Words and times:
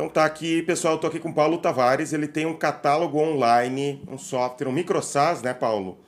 Então 0.00 0.08
tá 0.08 0.24
aqui, 0.24 0.62
pessoal, 0.62 0.94
estou 0.94 1.08
aqui 1.08 1.20
com 1.20 1.28
o 1.28 1.34
Paulo 1.34 1.58
Tavares, 1.58 2.14
ele 2.14 2.26
tem 2.26 2.46
um 2.46 2.56
catálogo 2.56 3.18
online, 3.18 4.02
um 4.08 4.16
software, 4.16 4.66
um 4.66 4.72
microsas, 4.72 5.42
né, 5.42 5.52
Paulo? 5.52 5.98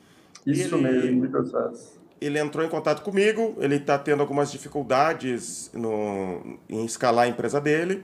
Isso 0.47 0.77
ele, 0.77 0.83
mesmo, 0.83 1.21
microsas. 1.21 2.01
Ele 2.19 2.39
entrou 2.39 2.65
em 2.65 2.71
contato 2.71 3.03
comigo, 3.03 3.55
ele 3.59 3.77
está 3.77 3.99
tendo 3.99 4.23
algumas 4.23 4.51
dificuldades 4.51 5.71
no, 5.75 6.59
em 6.71 6.87
escalar 6.87 7.27
a 7.27 7.29
empresa 7.29 7.61
dele. 7.61 8.03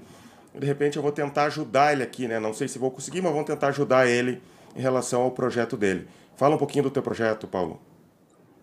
De 0.54 0.66
repente 0.66 0.98
eu 0.98 1.02
vou 1.02 1.10
tentar 1.10 1.44
ajudar 1.44 1.94
ele 1.94 2.02
aqui, 2.02 2.28
né? 2.28 2.38
Não 2.38 2.52
sei 2.52 2.68
se 2.68 2.78
vou 2.78 2.90
conseguir, 2.90 3.22
mas 3.22 3.32
vamos 3.32 3.46
tentar 3.46 3.68
ajudar 3.68 4.06
ele 4.06 4.42
em 4.76 4.82
relação 4.82 5.22
ao 5.22 5.30
projeto 5.30 5.74
dele. 5.74 6.06
Fala 6.36 6.56
um 6.56 6.58
pouquinho 6.58 6.84
do 6.84 6.90
teu 6.90 7.02
projeto, 7.02 7.46
Paulo. 7.46 7.80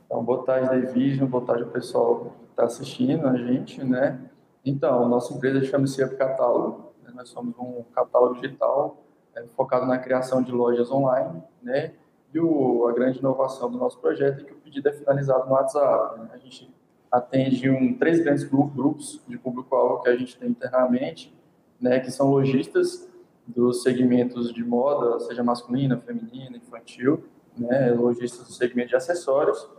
Então, 0.05 0.23
boa 0.23 0.45
tarde, 0.45 0.85
Division, 0.85 1.25
boa 1.25 1.43
tarde 1.43 1.63
ao 1.63 1.69
pessoal 1.69 2.35
que 2.43 2.51
está 2.51 2.65
assistindo 2.65 3.27
a 3.27 3.35
gente, 3.35 3.83
né? 3.83 4.19
Então, 4.63 5.09
nossa 5.09 5.33
empresa 5.33 5.63
chama-se 5.63 6.03
Up 6.03 6.15
Catálogo? 6.17 6.93
Nós 7.15 7.29
somos 7.29 7.55
um 7.57 7.83
catálogo 7.93 8.35
digital 8.35 9.03
é, 9.35 9.43
focado 9.55 9.85
na 9.85 9.97
criação 9.97 10.41
de 10.41 10.51
lojas 10.51 10.91
online, 10.91 11.41
né? 11.61 11.93
E 12.33 12.39
o, 12.39 12.87
a 12.87 12.93
grande 12.93 13.19
inovação 13.19 13.71
do 13.71 13.77
nosso 13.77 13.97
projeto 13.99 14.41
é 14.41 14.43
que 14.43 14.51
o 14.51 14.57
pedido 14.57 14.89
é 14.89 14.91
finalizado 14.91 15.45
no 15.45 15.53
WhatsApp. 15.53 16.19
Né? 16.19 16.29
A 16.33 16.37
gente 16.37 16.69
atende 17.09 17.69
um, 17.69 17.97
três 17.97 18.19
grandes 18.19 18.43
grupos 18.43 19.21
de 19.25 19.37
público-alvo 19.37 20.03
que 20.03 20.09
a 20.09 20.17
gente 20.17 20.37
tem 20.37 20.49
internamente, 20.49 21.33
né? 21.79 21.99
Que 21.99 22.11
são 22.11 22.29
lojistas 22.29 23.09
dos 23.47 23.83
segmentos 23.83 24.53
de 24.53 24.63
moda, 24.63 25.19
seja 25.21 25.43
masculina, 25.43 25.97
feminina, 25.97 26.57
infantil, 26.57 27.23
né? 27.57 27.91
Lojistas 27.91 28.47
do 28.47 28.53
segmento 28.53 28.89
de 28.89 28.95
acessórios 28.97 29.69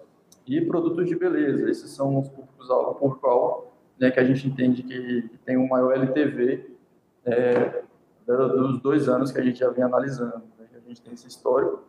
e 0.47 0.61
produtos 0.61 1.07
de 1.07 1.17
beleza. 1.17 1.69
Esses 1.69 1.91
são 1.91 2.19
os 2.19 2.29
públicos-alvo, 2.29 2.95
público-alvo 2.95 3.67
né, 3.99 4.11
que 4.11 4.21
a 4.21 4.25
gente 4.25 4.47
entende 4.47 4.83
que, 4.83 5.31
tem 5.45 5.57
um 5.57 5.69
maior 5.69 5.93
LTV 5.93 6.76
é, 7.27 7.83
dos 8.27 8.81
dois 8.81 9.09
anos 9.09 9.33
que 9.33 9.41
a 9.41 9.43
gente 9.43 9.59
já 9.59 9.69
vem 9.71 9.85
analisando, 9.85 10.45
né, 10.59 10.67
a 10.75 10.89
gente 10.89 11.03
tem 11.03 11.13
esse 11.13 11.27
histórico. 11.27 11.85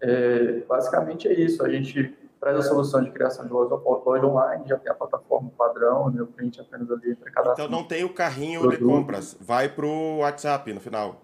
É, 0.00 0.60
basicamente 0.68 1.28
é 1.28 1.32
isso, 1.32 1.64
a 1.64 1.68
gente 1.68 2.16
traz 2.40 2.56
a 2.56 2.62
solução 2.62 3.02
de 3.02 3.10
criação 3.12 3.46
de 3.46 3.52
loja, 3.52 3.74
loja 3.74 4.26
online, 4.26 4.64
já 4.66 4.76
tem 4.76 4.90
a 4.90 4.94
plataforma 4.94 5.50
padrão, 5.56 6.10
né, 6.10 6.22
o 6.22 6.26
cliente 6.26 6.60
apenas 6.60 6.90
ali 6.90 7.12
entra 7.12 7.30
cada 7.30 7.52
Então 7.52 7.68
não 7.68 7.84
tem 7.84 8.04
o 8.04 8.12
carrinho 8.12 8.60
produto. 8.60 8.80
de 8.80 8.84
compras, 8.84 9.36
vai 9.40 9.68
para 9.68 9.86
o 9.86 10.18
WhatsApp 10.18 10.72
no 10.72 10.80
final. 10.80 11.22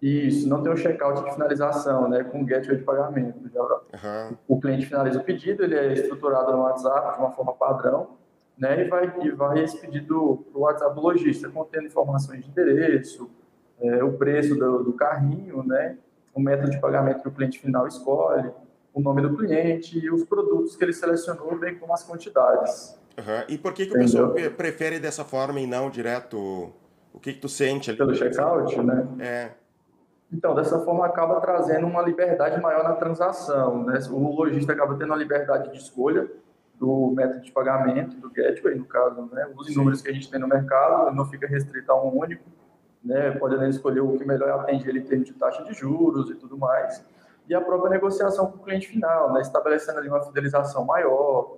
Isso, 0.00 0.48
não 0.48 0.62
tem 0.62 0.70
o 0.72 0.76
checkout 0.76 1.24
de 1.24 1.32
finalização, 1.32 2.08
né, 2.08 2.22
com 2.22 2.44
gateway 2.44 2.76
de 2.76 2.84
pagamento. 2.84 3.50
Já, 3.52 3.62
uhum. 3.62 4.36
O 4.46 4.60
cliente 4.60 4.86
finaliza 4.86 5.18
o 5.18 5.24
pedido, 5.24 5.64
ele 5.64 5.74
é 5.74 5.92
estruturado 5.92 6.52
no 6.52 6.62
WhatsApp 6.62 7.14
de 7.14 7.18
uma 7.20 7.32
forma 7.32 7.52
padrão, 7.54 8.10
né, 8.58 8.84
e 8.84 8.88
vai, 8.88 9.12
e 9.22 9.30
vai 9.30 9.62
esse 9.62 9.78
pedido 9.78 10.44
para 10.50 10.58
o 10.58 10.62
WhatsApp 10.62 10.94
do 10.94 11.00
lojista, 11.00 11.48
contendo 11.48 11.86
informações 11.86 12.44
de 12.44 12.50
endereço, 12.50 13.30
é, 13.80 14.02
o 14.02 14.12
preço 14.14 14.56
do, 14.56 14.82
do, 14.82 14.92
carrinho, 14.92 15.62
né, 15.62 15.96
o 16.34 16.40
método 16.40 16.70
de 16.70 16.80
pagamento 16.80 17.22
que 17.22 17.28
o 17.28 17.32
cliente 17.32 17.60
final 17.60 17.86
escolhe, 17.86 18.50
o 18.92 19.00
nome 19.00 19.22
do 19.22 19.36
cliente 19.36 19.96
e 19.96 20.10
os 20.10 20.24
produtos 20.24 20.74
que 20.74 20.84
ele 20.84 20.92
selecionou, 20.92 21.56
bem 21.56 21.76
como 21.76 21.94
as 21.94 22.02
quantidades. 22.02 22.98
Uhum. 23.16 23.44
E 23.48 23.58
por 23.58 23.72
que, 23.72 23.86
que 23.86 23.96
o 23.96 23.98
pessoal 23.98 24.34
prefere 24.56 24.98
dessa 24.98 25.24
forma 25.24 25.60
e 25.60 25.66
não 25.66 25.88
direto? 25.88 26.72
O 27.12 27.20
que, 27.20 27.32
que 27.32 27.40
tu 27.40 27.48
sente 27.48 27.90
ali? 27.90 27.98
Pelo 27.98 28.14
checkout, 28.14 28.80
né? 28.80 29.08
É. 29.20 29.50
Então, 30.32 30.54
dessa 30.54 30.78
forma, 30.80 31.06
acaba 31.06 31.40
trazendo 31.40 31.86
uma 31.86 32.02
liberdade 32.02 32.60
maior 32.60 32.84
na 32.84 32.94
transação. 32.94 33.84
Né? 33.84 33.98
O 34.10 34.36
lojista 34.36 34.72
acaba 34.72 34.94
tendo 34.94 35.08
uma 35.08 35.16
liberdade 35.16 35.72
de 35.72 35.78
escolha 35.78 36.28
do 36.78 37.10
método 37.10 37.40
de 37.40 37.50
pagamento, 37.50 38.16
do 38.16 38.30
gateway, 38.30 38.76
no 38.76 38.84
caso, 38.84 39.28
né, 39.32 39.48
os 39.56 39.74
números 39.74 40.00
que 40.00 40.08
a 40.08 40.12
gente 40.12 40.30
tem 40.30 40.40
no 40.40 40.46
mercado, 40.46 41.14
não 41.14 41.26
fica 41.26 41.46
restrito 41.46 41.90
a 41.90 42.02
um 42.02 42.16
único, 42.16 42.44
né, 43.04 43.32
podendo 43.32 43.66
escolher 43.66 44.00
o 44.00 44.16
que 44.16 44.24
melhor 44.24 44.60
atende 44.60 44.88
ele 44.88 45.00
em 45.00 45.04
termos 45.04 45.26
de 45.26 45.34
taxa 45.34 45.64
de 45.64 45.74
juros 45.74 46.30
e 46.30 46.34
tudo 46.36 46.56
mais, 46.56 47.04
e 47.48 47.54
a 47.54 47.60
própria 47.60 47.90
negociação 47.90 48.50
com 48.50 48.58
o 48.58 48.62
cliente 48.62 48.88
final, 48.88 49.32
né, 49.32 49.40
estabelecendo 49.40 49.98
ali 49.98 50.08
uma 50.08 50.22
fidelização 50.22 50.84
maior, 50.84 51.56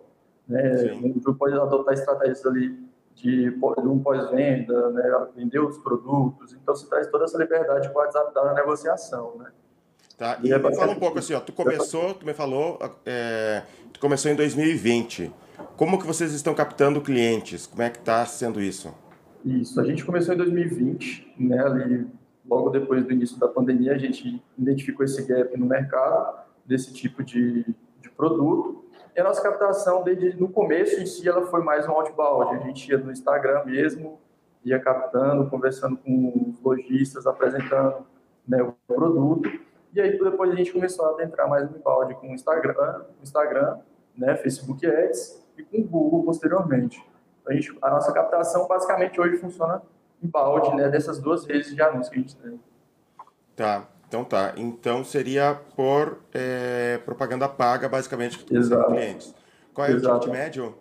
né, 0.49 0.99
o 1.03 1.35
pode 1.35 1.55
adotar 1.55 1.95
estratégias 1.95 2.45
ali 2.47 2.79
de, 3.15 3.51
de 3.51 3.89
um 3.89 3.99
pós-venda, 4.03 4.91
né, 4.91 5.27
vender 5.37 5.61
os 5.61 5.77
produtos, 5.79 6.55
então 6.55 6.75
se 6.75 6.89
traz 6.89 7.07
toda 7.09 7.25
essa 7.25 7.37
liberdade 7.37 7.89
para 7.91 7.99
o 7.99 8.03
WhatsApp 8.03 8.35
da 8.35 8.55
negociação, 8.55 9.37
né. 9.37 9.51
Tá? 10.21 10.39
E, 10.43 10.51
e 10.51 10.59
me 10.59 10.77
fala 10.77 10.93
um 10.93 10.99
pouco 10.99 11.19
assim, 11.19 11.33
ó, 11.33 11.41
tu 11.41 11.51
começou, 11.51 12.13
tu 12.13 12.27
me 12.27 12.35
falou, 12.35 12.79
é, 13.07 13.63
tu 13.91 13.99
começou 13.99 14.31
em 14.31 14.35
2020. 14.35 15.33
Como 15.79 15.99
que 15.99 16.07
vocês 16.07 16.35
estão 16.35 16.53
captando 16.53 17.01
clientes? 17.01 17.67
Como 17.67 17.81
é 17.81 17.89
que 17.89 17.97
está 17.97 18.27
sendo 18.27 18.61
isso? 18.61 18.95
Isso, 19.43 19.81
a 19.81 19.85
gente 19.85 20.05
começou 20.05 20.35
em 20.35 20.37
2020, 20.37 21.37
né, 21.39 21.59
ali, 21.65 22.07
logo 22.47 22.69
depois 22.69 23.03
do 23.03 23.11
início 23.11 23.39
da 23.39 23.49
pandemia, 23.49 23.95
a 23.95 23.97
gente 23.97 24.43
identificou 24.59 25.07
esse 25.07 25.23
gap 25.23 25.59
no 25.59 25.65
mercado 25.65 26.45
desse 26.67 26.93
tipo 26.93 27.25
de, 27.25 27.65
de 28.03 28.11
produto. 28.11 28.85
E 29.17 29.21
a 29.23 29.25
nossa 29.25 29.41
captação, 29.41 30.05
desde 30.05 30.39
no 30.39 30.51
começo 30.51 31.01
em 31.01 31.07
si, 31.07 31.27
ela 31.27 31.47
foi 31.47 31.63
mais 31.63 31.89
um 31.89 31.93
outbound. 31.93 32.57
A 32.57 32.59
gente 32.67 32.91
ia 32.91 32.99
no 32.99 33.11
Instagram 33.11 33.65
mesmo, 33.65 34.21
ia 34.63 34.79
captando, 34.79 35.49
conversando 35.49 35.97
com 35.97 36.51
os 36.51 36.63
lojistas, 36.63 37.27
apresentando 37.27 38.05
né, 38.47 38.63
o 38.63 38.75
produto. 38.87 39.70
E 39.93 40.01
aí 40.01 40.19
depois 40.19 40.51
a 40.51 40.55
gente 40.55 40.73
começou 40.73 41.07
a 41.07 41.11
adentrar 41.11 41.49
mais 41.49 41.71
no 41.71 41.79
balde 41.79 42.15
com 42.15 42.29
o 42.29 42.35
Instagram, 42.35 43.05
Instagram, 43.23 43.79
né, 44.17 44.37
Facebook 44.37 44.87
Ads 44.87 45.45
e 45.57 45.63
com 45.63 45.79
o 45.79 45.85
Google 45.85 46.25
posteriormente. 46.25 47.05
A, 47.47 47.53
gente, 47.53 47.77
a 47.83 47.91
nossa 47.91 48.13
captação 48.13 48.69
basicamente 48.69 49.21
hoje 49.21 49.37
funciona 49.39 49.83
em 50.23 50.29
balde, 50.29 50.75
né, 50.77 50.89
dessas 50.89 51.19
duas 51.19 51.45
redes 51.45 51.75
de 51.75 51.83
anúncios 51.83 52.09
que 52.09 52.17
a 52.17 52.19
gente 52.21 52.37
tem. 52.37 52.61
Tá, 53.57 53.89
então 54.07 54.25
tá. 54.25 54.53
Então 54.57 55.03
seria 55.03 55.59
por 55.75 56.19
é, 56.33 56.99
propaganda 57.05 57.49
paga, 57.49 57.89
basicamente, 57.89 58.39
que 58.45 58.57
Exato. 58.57 58.93
clientes. 58.93 59.35
Qual 59.75 59.87
é 59.87 59.93
Exato. 59.93 60.17
o 60.17 60.21
ticket 60.21 60.33
médio? 60.33 60.75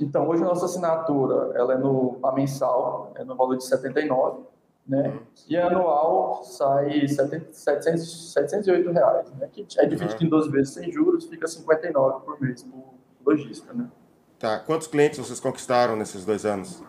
Então, 0.00 0.28
hoje 0.28 0.42
a 0.42 0.46
nossa 0.46 0.64
assinatura, 0.64 1.52
ela 1.58 1.74
é 1.74 1.76
no 1.76 2.18
a 2.22 2.32
mensal, 2.32 3.12
é 3.16 3.24
no 3.24 3.34
valor 3.34 3.56
de 3.56 3.64
79 3.64 4.51
né? 4.86 5.20
E 5.48 5.56
anual 5.56 6.42
sai 6.44 7.06
700, 7.06 8.32
708 8.32 8.90
reais, 8.90 9.32
né? 9.34 9.48
Que 9.52 9.66
é 9.78 9.86
dividido 9.86 10.20
uhum. 10.20 10.26
em 10.26 10.28
12 10.28 10.50
vezes 10.50 10.74
sem 10.74 10.92
juros, 10.92 11.26
fica 11.26 11.46
59 11.46 12.24
por 12.24 12.40
mês 12.40 12.62
por 12.62 12.94
lojista, 13.24 13.72
né? 13.72 13.88
Tá. 14.38 14.58
Quantos 14.58 14.88
clientes 14.88 15.18
vocês 15.18 15.38
conquistaram 15.38 15.96
nesses 15.96 16.24
dois 16.24 16.44
anos? 16.44 16.82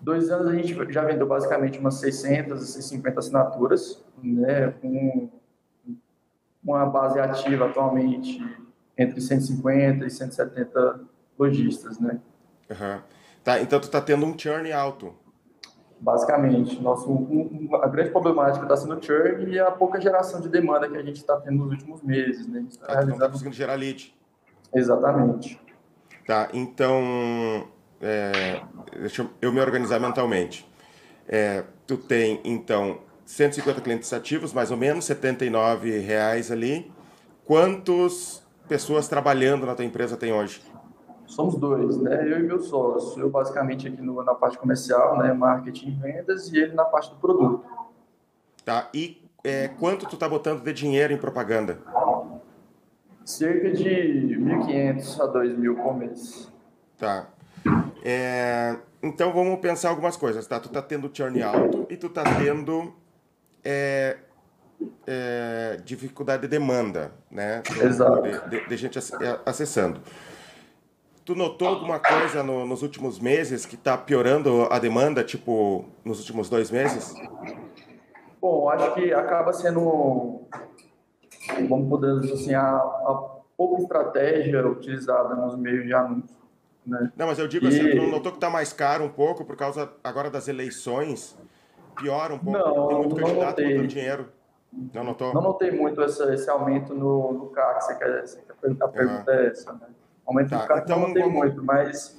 Dois 0.00 0.30
anos 0.30 0.48
a 0.48 0.54
gente 0.54 0.92
já 0.92 1.04
vendeu 1.04 1.26
basicamente 1.26 1.78
umas 1.78 1.94
600, 1.96 2.60
650 2.60 3.18
assinaturas, 3.18 4.02
né? 4.22 4.70
Com 4.80 5.28
uma 6.64 6.86
base 6.86 7.18
ativa 7.20 7.66
atualmente 7.66 8.42
entre 8.96 9.20
150 9.20 10.06
e 10.06 10.10
170 10.10 11.00
lojistas, 11.38 11.98
né? 12.00 12.20
Uhum. 12.70 13.00
Tá, 13.44 13.60
então 13.60 13.80
tu 13.80 13.90
tá 13.90 14.00
tendo 14.00 14.26
um 14.26 14.38
churn 14.38 14.70
alto 14.72 15.14
basicamente. 16.00 16.80
Nosso, 16.80 17.10
um, 17.10 17.68
a 17.74 17.88
grande 17.88 18.10
problemática 18.10 18.64
está 18.64 18.76
sendo 18.76 18.96
o 18.96 19.02
churn 19.02 19.50
e 19.50 19.58
a 19.58 19.70
pouca 19.70 20.00
geração 20.00 20.40
de 20.40 20.48
demanda 20.48 20.88
que 20.88 20.96
a 20.96 21.02
gente 21.02 21.16
está 21.16 21.36
tendo 21.36 21.64
nos 21.64 21.72
últimos 21.72 22.02
meses. 22.02 22.46
Né? 22.46 22.66
Tá, 22.78 22.86
tá 22.86 22.92
realizando... 22.92 23.08
não 23.08 23.16
está 23.16 23.28
conseguindo 23.28 23.56
gerar 23.56 23.74
lead. 23.74 24.14
Exatamente. 24.74 25.60
Tá, 26.26 26.48
então, 26.52 27.66
é, 28.00 28.60
deixa 28.98 29.28
eu 29.40 29.52
me 29.52 29.60
organizar 29.60 29.98
mentalmente. 29.98 30.68
É, 31.26 31.64
tu 31.86 31.96
tem, 31.96 32.40
então, 32.44 32.98
150 33.24 33.80
clientes 33.80 34.12
ativos, 34.12 34.52
mais 34.52 34.70
ou 34.70 34.76
menos, 34.76 35.04
79 35.06 35.98
reais 36.00 36.50
ali. 36.50 36.90
Quantas 37.44 38.42
pessoas 38.68 39.08
trabalhando 39.08 39.66
na 39.66 39.74
tua 39.74 39.84
empresa 39.84 40.16
tem 40.16 40.32
hoje? 40.32 40.62
Somos 41.28 41.56
dois, 41.56 41.98
né? 41.98 42.24
Eu 42.26 42.40
e 42.40 42.42
meu 42.42 42.58
sócio. 42.58 43.20
Eu 43.20 43.28
basicamente 43.28 43.86
aqui 43.86 44.00
no, 44.00 44.24
na 44.24 44.34
parte 44.34 44.58
comercial, 44.58 45.18
né? 45.18 45.32
Marketing 45.32 45.88
e 45.88 45.90
vendas, 45.90 46.50
e 46.50 46.58
ele 46.58 46.72
na 46.72 46.84
parte 46.84 47.10
do 47.10 47.16
produto. 47.16 47.64
Tá. 48.64 48.88
E 48.94 49.22
é, 49.44 49.68
quanto 49.68 50.06
tu 50.06 50.16
tá 50.16 50.26
botando 50.26 50.64
de 50.64 50.72
dinheiro 50.72 51.12
em 51.12 51.18
propaganda? 51.18 51.78
Cerca 53.24 53.70
de 53.70 54.38
1.500 54.40 55.20
a 55.20 55.32
2.000 55.32 55.82
por 55.82 55.96
mês. 55.98 56.50
Tá. 56.96 57.28
É, 58.02 58.76
então 59.02 59.30
vamos 59.30 59.60
pensar 59.60 59.90
algumas 59.90 60.16
coisas, 60.16 60.46
tá? 60.46 60.58
Tu 60.58 60.70
tá 60.70 60.80
tendo 60.80 61.10
churn 61.12 61.42
alto 61.42 61.86
e 61.90 61.96
tu 61.96 62.08
tá 62.08 62.24
tendo 62.24 62.94
é, 63.62 64.16
é, 65.06 65.78
dificuldade 65.84 66.42
de 66.42 66.48
demanda, 66.48 67.12
né? 67.30 67.62
Exato. 67.82 68.22
De, 68.22 68.60
de, 68.60 68.68
de 68.68 68.76
gente 68.78 68.98
acessando. 69.44 70.00
Tu 71.28 71.34
notou 71.34 71.68
alguma 71.68 72.00
coisa 72.00 72.42
no, 72.42 72.64
nos 72.64 72.82
últimos 72.82 73.20
meses 73.20 73.66
que 73.66 73.74
está 73.74 73.98
piorando 73.98 74.66
a 74.70 74.78
demanda, 74.78 75.22
tipo, 75.22 75.84
nos 76.02 76.20
últimos 76.20 76.48
dois 76.48 76.70
meses? 76.70 77.14
Bom, 78.40 78.66
acho 78.70 78.94
que 78.94 79.12
acaba 79.12 79.52
sendo, 79.52 80.40
vamos 81.68 81.86
poder 81.90 82.18
dizer 82.20 82.32
assim, 82.32 82.54
a, 82.54 82.76
a 82.76 83.28
pouca 83.58 83.82
estratégia 83.82 84.66
utilizada 84.66 85.34
nos 85.34 85.54
meios 85.58 85.84
de 85.84 85.92
anúncio. 85.92 86.34
Né? 86.86 87.12
Não, 87.14 87.26
mas 87.26 87.38
eu 87.38 87.46
digo 87.46 87.66
e... 87.66 87.68
assim, 87.68 87.90
tu 87.90 88.06
notou 88.06 88.32
que 88.32 88.38
está 88.38 88.48
mais 88.48 88.72
caro 88.72 89.04
um 89.04 89.10
pouco 89.10 89.44
por 89.44 89.54
causa 89.54 89.92
agora 90.02 90.30
das 90.30 90.48
eleições? 90.48 91.36
piora 91.94 92.32
um 92.32 92.38
pouco? 92.38 92.58
Não, 92.58 92.88
Tem 92.88 92.96
muito 92.96 93.16
não 93.16 93.22
candidato 93.22 93.48
notei. 93.50 93.74
botando 93.74 93.86
dinheiro. 93.86 94.28
Não 94.94 95.04
notou? 95.04 95.34
Não 95.34 95.42
notei 95.42 95.72
muito 95.72 96.00
essa, 96.00 96.32
esse 96.32 96.48
aumento 96.48 96.94
no, 96.94 97.34
no 97.34 97.46
CAC, 97.50 97.98
quer, 97.98 98.24
a 98.80 98.88
pergunta 98.88 99.30
é 99.30 99.48
essa, 99.48 99.74
né? 99.74 99.88
Aumento 100.28 100.50
Tá, 100.50 100.66
CAC 100.66 100.82
então 100.84 101.00
não 101.00 101.08
notei 101.08 101.22
vamos- 101.22 101.38
muito, 101.38 101.64
mas... 101.64 102.18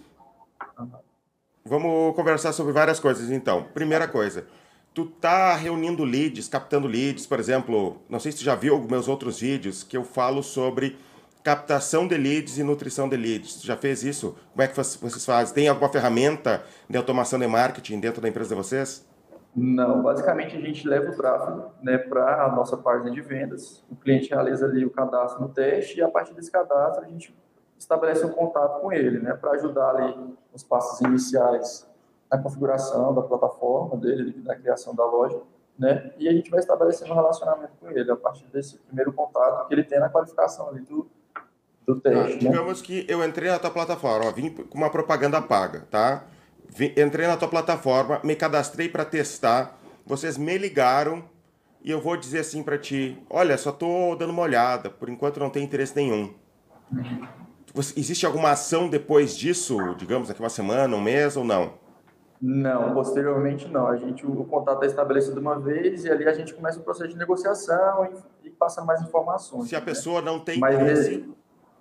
Vamos 1.64 2.16
conversar 2.16 2.52
sobre 2.54 2.74
várias 2.74 3.00
coisas, 3.00 3.30
então. 3.30 3.64
Primeira 3.74 4.08
coisa, 4.08 4.46
tu 4.94 5.06
tá 5.06 5.56
reunindo 5.56 6.04
leads, 6.04 6.48
captando 6.48 6.88
leads, 6.88 7.28
por 7.28 7.40
exemplo, 7.40 8.02
não 8.10 8.20
sei 8.20 8.32
se 8.32 8.40
tu 8.40 8.44
já 8.44 8.56
viu 8.56 8.80
meus 8.90 9.08
outros 9.08 9.40
vídeos 9.40 9.84
que 9.84 9.96
eu 9.96 10.04
falo 10.04 10.42
sobre 10.42 10.98
captação 11.44 12.08
de 12.08 12.18
leads 12.18 12.58
e 12.58 12.64
nutrição 12.64 13.08
de 13.08 13.16
leads. 13.16 13.56
Tu 13.62 13.68
já 13.68 13.78
fez 13.78 14.04
isso? 14.04 14.36
Como 14.52 14.64
é 14.64 14.68
que 14.68 14.76
vocês 14.76 14.96
vocês 14.96 15.26
fazem? 15.26 15.54
Tem 15.54 15.68
alguma 15.68 15.90
ferramenta 15.90 16.64
de 16.90 16.98
automação 16.98 17.38
de 17.38 17.48
marketing 17.48 18.00
dentro 18.00 18.22
da 18.22 18.28
empresa 18.28 18.50
de 18.50 18.56
vocês? 18.56 19.08
Não, 19.56 20.02
basicamente 20.02 20.56
a 20.56 20.62
gente 20.62 20.88
leva 20.88 21.12
o 21.12 21.16
tráfego 21.16 21.72
né, 21.82 21.98
para 21.98 22.46
a 22.46 22.52
nossa 22.56 22.78
página 22.78 23.12
de 23.12 23.20
vendas. 23.22 23.84
O 23.90 23.96
cliente 23.96 24.30
realiza 24.30 24.66
ali 24.66 24.86
o 24.86 24.90
cadastro 24.92 25.42
no 25.42 25.50
teste 25.50 25.98
e 26.00 26.02
a 26.02 26.08
partir 26.08 26.34
desse 26.34 26.52
cadastro 26.52 27.04
a 27.04 27.08
gente 27.08 27.36
estabelece 27.80 28.26
um 28.26 28.30
contato 28.30 28.82
com 28.82 28.92
ele, 28.92 29.20
né, 29.20 29.34
para 29.34 29.52
ajudar 29.52 29.96
ali 29.96 30.36
nos 30.54 30.64
passos 30.64 31.00
iniciais 31.02 31.88
na 32.30 32.38
configuração 32.38 33.14
da 33.16 33.22
plataforma 33.24 33.96
dele, 33.98 34.34
da 34.42 34.56
criação 34.56 34.94
da 34.94 35.06
loja, 35.06 35.42
né, 35.78 36.12
e 36.18 36.28
a 36.28 36.32
gente 36.34 36.52
vai 36.52 36.60
estabelecendo 36.60 37.12
um 37.12 37.16
relacionamento 37.16 37.72
com 37.80 37.90
ele 37.90 38.12
a 38.12 38.16
partir 38.16 38.46
desse 38.48 38.78
primeiro 38.80 39.14
contato 39.14 39.68
que 39.68 39.74
ele 39.74 39.84
tem 39.84 40.00
na 40.00 40.10
qualificação 40.10 40.68
ali 40.70 40.82
do, 40.82 41.08
do 41.88 42.00
Tá, 42.02 42.10
teste, 42.12 42.44
né? 42.44 42.52
digamos 42.52 42.82
que 42.82 43.06
eu 43.10 43.24
entrei 43.26 43.50
na 43.50 43.58
tua 43.58 43.72
plataforma, 43.72 44.28
ó, 44.28 44.32
vim 44.32 44.50
com 44.54 44.78
uma 44.78 44.90
propaganda 44.92 45.42
paga, 45.42 45.88
tá? 45.90 46.24
Vi- 46.68 46.94
entrei 46.98 47.26
na 47.26 47.36
tua 47.38 47.48
plataforma, 47.48 48.20
me 48.24 48.36
cadastrei 48.36 48.90
para 48.90 49.06
testar, 49.06 49.80
vocês 50.06 50.38
me 50.38 50.56
ligaram 50.58 51.24
e 51.82 51.90
eu 51.90 52.00
vou 52.02 52.16
dizer 52.18 52.40
assim 52.40 52.62
para 52.62 52.78
ti, 52.78 53.18
olha, 53.30 53.58
só 53.58 53.72
tô 53.72 54.16
dando 54.16 54.32
uma 54.32 54.44
olhada, 54.44 54.90
por 54.90 55.10
enquanto 55.10 55.40
não 55.40 55.50
tem 55.50 55.64
interesse 55.64 55.96
nenhum. 55.96 56.34
Você- 56.92 57.49
existe 57.96 58.26
alguma 58.26 58.52
ação 58.52 58.90
depois 58.90 59.38
disso, 59.38 59.78
digamos, 59.96 60.28
daqui 60.28 60.40
uma 60.40 60.50
semana, 60.50 60.96
um 60.96 61.02
mês 61.02 61.38
ou 61.38 61.44
não? 61.44 61.74
Não, 62.42 62.94
posteriormente 62.94 63.68
não. 63.68 63.88
A 63.88 63.98
gente, 63.98 64.26
o 64.26 64.46
contato 64.46 64.84
é 64.84 64.88
estabelecido 64.88 65.40
uma 65.40 65.60
vez 65.60 66.06
e 66.06 66.10
ali 66.10 66.28
a 66.28 66.34
gente 66.34 66.54
começa 66.54 66.80
o 66.80 66.84
processo 66.84 67.10
de 67.10 67.18
negociação 67.18 68.06
e, 68.44 68.48
e 68.48 68.50
passa 68.50 68.84
mais 68.84 69.02
informações. 69.02 69.68
Se 69.68 69.76
a 69.76 69.80
né? 69.80 69.86
pessoa 69.86 70.22
não 70.22 70.40
tem 70.40 70.58
Mas 70.58 70.76
interesse, 70.76 71.30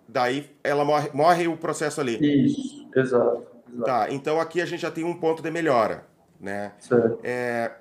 daí 0.08 0.50
ela 0.64 0.85
morre, 0.85 1.11
morre 1.14 1.46
o 1.46 1.56
processo 1.56 2.00
ali. 2.00 2.19
Isso, 2.20 2.88
exato. 2.94 3.46
exato. 3.73 3.84
Tá, 3.84 4.11
então 4.11 4.41
aqui 4.41 4.61
a 4.61 4.67
gente 4.67 4.81
já 4.81 4.91
tem 4.91 5.05
um 5.05 5.14
ponto 5.14 5.43
de 5.43 5.50
melhora, 5.50 6.05
né? 6.41 6.73
Certo. 6.81 7.20
é, 7.23 7.73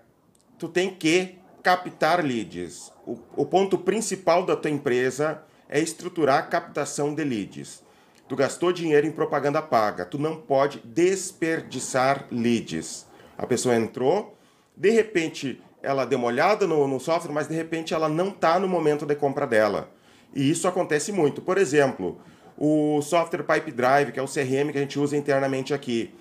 tu 0.60 0.68
tem 0.68 0.94
que 0.94 1.40
captar 1.64 2.24
leads. 2.24 2.94
O, 3.06 3.18
o 3.36 3.46
ponto 3.46 3.78
principal 3.80 4.46
da 4.46 4.56
tua 4.56 4.70
empresa 4.70 5.42
é 5.68 5.80
estruturar 5.80 6.38
a 6.38 6.44
captação 6.44 7.14
de 7.14 7.24
leads. 7.24 7.87
Tu 8.28 8.36
gastou 8.36 8.74
dinheiro 8.74 9.08
em 9.08 9.12
propaganda 9.12 9.62
paga, 9.62 10.06
tu 10.06 10.18
não 10.18 10.36
pode 10.36 10.80
desperdiçar 10.80 12.28
leads. 12.32 13.08
A 13.38 13.48
pessoa 13.48 13.76
entrou, 13.76 14.36
de 14.76 14.90
repente 14.90 15.62
ela 15.82 16.06
deu 16.06 16.20
uma 16.20 16.28
olhada 16.28 16.68
no, 16.68 16.88
no 16.88 17.00
software, 17.00 17.32
mas 17.32 17.48
de 17.48 17.56
repente 17.56 17.94
ela 17.94 18.10
não 18.10 18.30
está 18.30 18.60
no 18.60 18.68
momento 18.68 19.06
de 19.06 19.16
compra 19.16 19.48
dela. 19.48 19.90
E 20.36 20.50
isso 20.50 20.68
acontece 20.68 21.12
muito. 21.12 21.42
Por 21.42 21.58
exemplo, 21.58 22.20
o 22.58 23.02
software 23.02 23.44
Pipe 23.44 23.72
Drive, 23.72 24.12
que 24.12 24.20
é 24.20 24.24
o 24.24 24.28
CRM 24.28 24.72
que 24.72 24.78
a 24.78 24.82
gente 24.82 25.00
usa 25.00 25.16
internamente 25.16 25.74
aqui. 25.74 26.14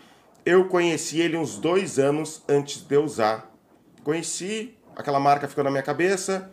Eu 0.44 0.69
conheci 0.69 1.20
ele 1.20 1.37
uns 1.37 1.58
dois 1.58 1.99
anos 1.99 2.43
antes 2.49 2.82
de 2.82 2.94
eu 2.94 3.03
usar. 3.03 3.50
Conheci, 4.05 4.76
aquela 4.94 5.19
marca 5.19 5.49
ficou 5.49 5.64
na 5.64 5.70
minha 5.70 5.82
cabeça. 5.82 6.50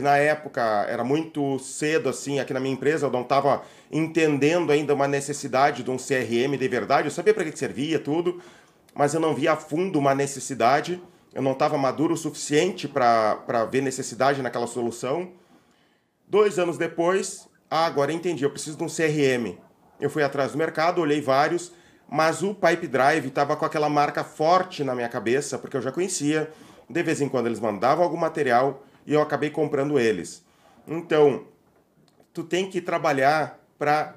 Na 0.00 0.16
época 0.16 0.60
era 0.88 1.04
muito 1.04 1.58
cedo 1.58 2.08
assim 2.08 2.40
aqui 2.40 2.52
na 2.52 2.60
minha 2.60 2.74
empresa, 2.74 3.06
eu 3.06 3.10
não 3.10 3.22
estava 3.22 3.62
entendendo 3.90 4.70
ainda 4.70 4.94
uma 4.94 5.08
necessidade 5.08 5.82
de 5.82 5.90
um 5.90 5.96
CRM 5.96 6.56
de 6.58 6.68
verdade. 6.68 7.08
Eu 7.08 7.12
sabia 7.12 7.34
para 7.34 7.44
que 7.44 7.56
servia 7.56 7.98
tudo, 7.98 8.40
mas 8.94 9.14
eu 9.14 9.20
não 9.20 9.34
via 9.34 9.52
a 9.52 9.56
fundo 9.56 9.98
uma 9.98 10.14
necessidade. 10.14 11.02
Eu 11.32 11.42
não 11.42 11.52
estava 11.52 11.78
maduro 11.78 12.14
o 12.14 12.16
suficiente 12.16 12.88
para 12.88 13.64
ver 13.70 13.82
necessidade 13.82 14.42
naquela 14.42 14.66
solução. 14.66 15.32
Dois 16.26 16.58
anos 16.58 16.76
depois, 16.76 17.48
ah, 17.70 17.86
agora 17.86 18.12
entendi, 18.12 18.44
eu 18.44 18.50
preciso 18.50 18.76
de 18.76 18.84
um 18.84 18.88
CRM. 18.88 19.58
Eu 20.00 20.10
fui 20.10 20.22
atrás 20.22 20.52
do 20.52 20.58
mercado, 20.58 21.00
olhei 21.00 21.20
vários, 21.20 21.72
mas 22.08 22.42
o 22.42 22.54
Pipe 22.54 22.88
Drive 22.88 23.26
estava 23.26 23.54
com 23.54 23.64
aquela 23.64 23.88
marca 23.88 24.24
forte 24.24 24.82
na 24.82 24.94
minha 24.94 25.08
cabeça, 25.08 25.58
porque 25.58 25.76
eu 25.76 25.82
já 25.82 25.92
conhecia. 25.92 26.50
De 26.88 27.02
vez 27.04 27.20
em 27.20 27.28
quando 27.28 27.46
eles 27.46 27.60
mandavam 27.60 28.02
algum 28.02 28.16
material 28.16 28.82
e 29.06 29.14
eu 29.14 29.20
acabei 29.20 29.50
comprando 29.50 29.98
eles. 29.98 30.44
Então, 30.86 31.44
tu 32.32 32.42
tem 32.44 32.68
que 32.68 32.80
trabalhar 32.80 33.58
para 33.78 34.14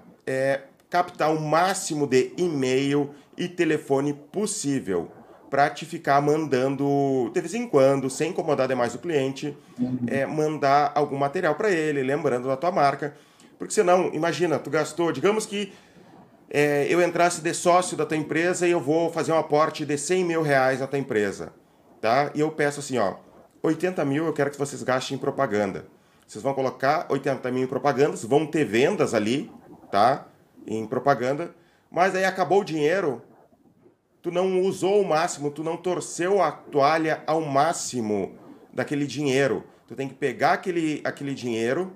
captar 0.89 1.33
o 1.33 1.39
máximo 1.39 2.05
de 2.05 2.33
e-mail 2.37 3.09
e 3.37 3.47
telefone 3.47 4.13
possível 4.13 5.11
para 5.49 5.69
te 5.69 5.85
ficar 5.85 6.19
mandando 6.19 7.29
de 7.31 7.39
vez 7.39 7.53
em 7.53 7.67
quando, 7.67 8.09
sem 8.09 8.31
incomodar 8.31 8.67
demais 8.67 8.95
o 8.95 8.97
cliente, 8.97 9.55
é, 10.07 10.25
mandar 10.25 10.91
algum 10.95 11.15
material 11.15 11.53
para 11.53 11.69
ele, 11.69 12.01
lembrando 12.01 12.47
da 12.47 12.57
tua 12.57 12.71
marca. 12.71 13.15
Porque 13.59 13.71
senão, 13.71 14.11
imagina, 14.13 14.57
tu 14.57 14.71
gastou, 14.71 15.11
digamos 15.11 15.45
que 15.45 15.71
é, 16.49 16.87
eu 16.89 17.01
entrasse 17.01 17.39
de 17.39 17.53
sócio 17.53 17.95
da 17.95 18.03
tua 18.03 18.17
empresa 18.17 18.67
e 18.67 18.71
eu 18.71 18.79
vou 18.79 19.11
fazer 19.11 19.31
um 19.31 19.37
aporte 19.37 19.85
de 19.85 19.95
100 19.95 20.25
mil 20.25 20.41
reais 20.41 20.79
na 20.79 20.87
tua 20.87 20.97
empresa, 20.97 21.53
tá? 22.01 22.31
E 22.33 22.39
eu 22.39 22.49
peço 22.49 22.79
assim, 22.79 22.97
ó, 22.97 23.15
80 23.63 24.03
mil 24.03 24.25
eu 24.25 24.33
quero 24.33 24.51
que 24.51 24.59
vocês 24.59 24.83
gastem 24.83 25.15
em 25.15 25.19
propaganda. 25.19 25.85
Vocês 26.27 26.43
vão 26.43 26.53
colocar 26.53 27.05
80 27.09 27.49
mil 27.49 27.63
em 27.63 27.67
propagandas, 27.67 28.23
vão 28.23 28.45
ter 28.45 28.65
vendas 28.65 29.13
ali, 29.13 29.49
tá? 29.89 30.27
Em 30.67 30.85
propaganda, 30.85 31.55
mas 31.89 32.13
aí 32.13 32.25
acabou 32.25 32.61
o 32.61 32.65
dinheiro, 32.65 33.21
tu 34.21 34.31
não 34.31 34.61
usou 34.61 35.01
o 35.01 35.07
máximo, 35.07 35.49
tu 35.49 35.63
não 35.63 35.77
torceu 35.77 36.41
a 36.41 36.51
toalha 36.51 37.23
ao 37.25 37.41
máximo 37.41 38.37
daquele 38.73 39.07
dinheiro. 39.07 39.63
Tu 39.87 39.95
tem 39.95 40.07
que 40.07 40.15
pegar 40.15 40.53
aquele, 40.53 41.01
aquele 41.03 41.33
dinheiro, 41.33 41.93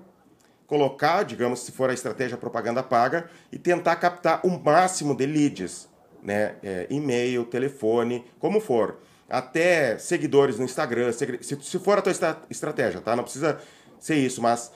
colocar, 0.66 1.22
digamos, 1.22 1.60
se 1.60 1.72
for 1.72 1.90
a 1.90 1.94
estratégia 1.94 2.36
propaganda 2.36 2.82
paga, 2.82 3.30
e 3.50 3.58
tentar 3.58 3.96
captar 3.96 4.40
o 4.44 4.50
máximo 4.62 5.14
de 5.14 5.26
leads, 5.26 5.88
né? 6.22 6.56
É, 6.62 6.86
e-mail, 6.88 7.44
telefone, 7.44 8.24
como 8.38 8.60
for. 8.60 8.98
Até 9.28 9.98
seguidores 9.98 10.58
no 10.58 10.64
Instagram, 10.64 11.12
se, 11.12 11.26
se 11.42 11.78
for 11.78 11.98
a 11.98 12.02
tua 12.02 12.10
estra- 12.12 12.40
estratégia, 12.48 13.00
tá? 13.00 13.14
Não 13.14 13.24
precisa 13.24 13.58
ser 14.00 14.16
isso, 14.16 14.40
mas 14.40 14.72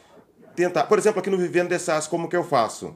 tentar. 0.55 0.85
Por 0.85 0.99
exemplo, 0.99 1.21
aqui 1.21 1.31
no 1.31 1.39
Vivendo 1.39 1.69
de 1.71 1.79
SaaS, 1.79 2.07
como 2.07 2.29
que 2.29 2.37
eu 2.37 2.45
faço? 2.45 2.95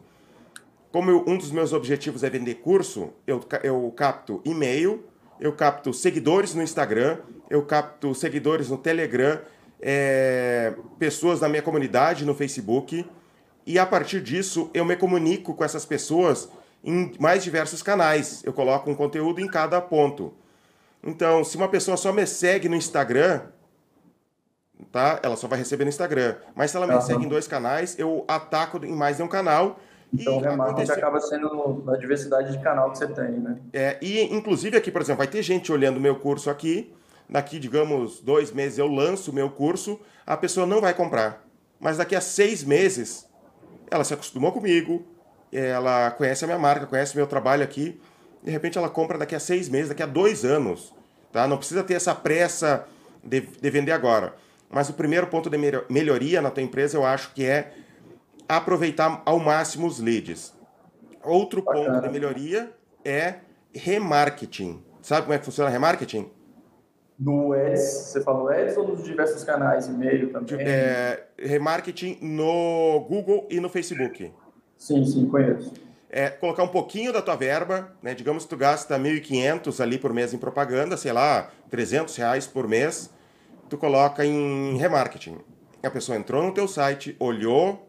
Como 0.93 1.11
eu- 1.11 1.25
um 1.27 1.37
dos 1.39 1.51
meus 1.51 1.73
objetivos 1.73 2.23
é 2.23 2.29
vender 2.31 2.57
curso, 2.57 3.11
eu, 3.27 3.43
eu 3.63 3.91
capto 3.97 4.43
e-mail, 4.45 5.05
eu 5.41 5.53
capto 5.53 5.95
seguidores 5.95 6.55
no 6.55 6.63
Instagram, 6.63 7.19
eu 7.49 7.63
capto 7.65 8.15
seguidores 8.15 8.69
no 8.69 8.77
Telegram, 8.77 9.41
é, 9.81 10.75
pessoas 10.99 11.41
da 11.41 11.49
minha 11.49 11.63
comunidade 11.63 12.25
no 12.25 12.35
Facebook, 12.35 13.07
e 13.67 13.79
a 13.79 13.87
partir 13.87 14.21
disso 14.23 14.71
eu 14.75 14.85
me 14.85 14.97
comunico 14.97 15.55
com 15.55 15.65
essas 15.65 15.85
pessoas 15.87 16.49
em 16.85 17.13
mais 17.19 17.43
diversos 17.43 17.83
canais. 17.83 18.43
Eu 18.45 18.53
coloco 18.53 18.91
um 18.91 18.95
conteúdo 18.95 19.41
em 19.41 19.47
cada 19.47 19.81
ponto. 19.81 20.35
Então, 21.07 21.45
se 21.45 21.57
uma 21.57 21.69
pessoa 21.69 21.97
só 21.97 22.13
me 22.13 22.27
segue 22.27 22.69
no 22.69 22.75
Instagram, 22.75 23.43
tá? 24.91 25.21
Ela 25.23 25.37
só 25.37 25.47
vai 25.47 25.59
receber 25.59 25.85
no 25.85 25.89
Instagram. 25.91 26.35
Mas 26.55 26.73
se 26.73 26.77
ela 26.77 26.87
me 26.87 26.95
Aham. 26.95 27.01
segue 27.01 27.25
em 27.25 27.29
dois 27.29 27.47
canais, 27.47 27.97
eu 27.99 28.25
ataco 28.27 28.85
em 28.85 28.93
mais 28.95 29.17
de 29.17 29.23
um 29.23 29.29
canal. 29.29 29.79
Então, 30.13 30.37
o 30.37 30.41
e 30.41 30.43
remarketing 30.43 30.73
aconteceu- 30.73 30.95
acaba 30.97 31.21
sendo 31.21 31.83
na 31.85 31.97
diversidade 31.97 32.53
de 32.53 32.63
canal 32.63 32.91
que 32.91 32.99
você 32.99 33.07
tem, 33.07 33.31
né? 33.33 33.57
é, 33.73 33.99
e, 34.01 34.23
inclusive, 34.35 34.77
aqui, 34.77 34.91
por 34.91 35.01
exemplo, 35.01 35.19
vai 35.19 35.27
ter 35.27 35.43
gente 35.43 35.73
olhando 35.73 35.97
o 35.97 36.01
meu 36.01 36.17
curso 36.17 36.51
aqui. 36.51 36.93
Daqui, 37.29 37.59
digamos, 37.59 38.21
dois 38.21 38.53
meses 38.53 38.79
eu 38.79 38.87
lanço 38.87 39.31
o 39.31 39.35
meu 39.35 39.51
curso, 39.51 40.01
a 40.25 40.37
pessoa 40.37 40.65
não 40.67 40.81
vai 40.81 40.95
comprar. 40.95 41.45
Mas 41.79 41.97
daqui 41.99 42.15
a 42.15 42.21
seis 42.21 42.63
meses, 42.63 43.29
ela 43.91 44.05
se 44.05 44.15
acostumou 44.15 44.53
comigo, 44.53 45.05
ela 45.53 46.11
conhece 46.13 46.45
a 46.45 46.47
minha 46.47 46.59
marca, 46.59 46.87
conhece 46.87 47.15
o 47.15 47.17
meu 47.17 47.27
trabalho 47.27 47.65
aqui. 47.65 48.01
De 48.43 48.51
repente, 48.51 48.79
ela 48.79 48.89
compra 48.89 49.19
daqui 49.19 49.35
a 49.35 49.41
seis 49.41 49.69
meses, 49.69 49.89
daqui 49.89 50.03
a 50.03 50.07
dois 50.07 50.45
anos. 50.45 50.95
Tá? 51.33 51.47
Não 51.47 51.57
precisa 51.59 51.83
ter 51.83 51.95
essa 51.95 52.15
pressa 52.15 52.87
de, 53.23 53.41
de 53.41 53.71
vender 53.71 53.93
agora. 53.93 54.35
Mas 54.71 54.89
o 54.89 54.93
primeiro 54.95 55.27
ponto 55.27 55.49
de 55.51 55.59
melho- 55.59 55.85
melhoria 55.89 56.41
na 56.41 56.51
tua 56.51 56.63
empresa, 56.63 56.97
eu 56.97 57.05
acho 57.05 57.33
que 57.35 57.45
é 57.45 57.73
aproveitar 58.49 59.23
ao 59.25 59.39
máximo 59.39 59.87
os 59.87 59.99
leads. 59.99 60.53
Outro 61.23 61.63
ponto 61.63 61.79
Bacana. 61.81 62.03
de 62.03 62.09
melhoria 62.09 62.71
é 63.05 63.37
remarketing. 63.75 64.83
Sabe 65.03 65.23
como 65.23 65.35
é 65.35 65.39
que 65.39 65.45
funciona 65.45 65.71
remarketing? 65.71 66.31
No 67.19 67.53
Ads, 67.55 67.81
você 67.81 68.21
falou 68.23 68.49
Ads 68.49 68.77
ou 68.77 68.89
nos 68.89 69.03
diversos 69.03 69.43
canais, 69.43 69.87
e-mail 69.87 70.31
também? 70.33 70.59
É, 70.61 71.25
remarketing 71.39 72.19
no 72.21 73.07
Google 73.09 73.47
e 73.51 73.59
no 73.59 73.69
Facebook. 73.69 74.33
Sim, 74.77 75.05
sim, 75.07 75.27
conheço. 75.27 75.73
É 76.11 76.31
colocar 76.31 76.63
um 76.63 76.69
pouquinho 76.69 77.13
da 77.13 77.21
tua 77.21 77.37
verba, 77.37 77.93
né? 78.03 78.15
Digamos 78.15 78.45
que 78.45 78.51
tu 78.51 78.57
gasta 78.57 78.99
1.500 78.99 79.81
ali 79.81 79.99
por 79.99 80.13
mês 80.13 80.33
em 80.33 80.39
propaganda, 80.39 80.97
sei 80.97 81.13
lá, 81.13 81.51
300 81.71 82.15
reais 82.17 82.47
por 82.47 82.69
mês, 82.69 83.11
tu 83.69 83.77
coloca 83.77 84.25
em 84.25 84.77
remarketing. 84.77 85.39
A 85.83 85.91
pessoa 85.91 86.17
entrou 86.17 86.43
no 86.43 86.53
teu 86.53 86.67
site, 86.67 87.17
olhou 87.19 87.89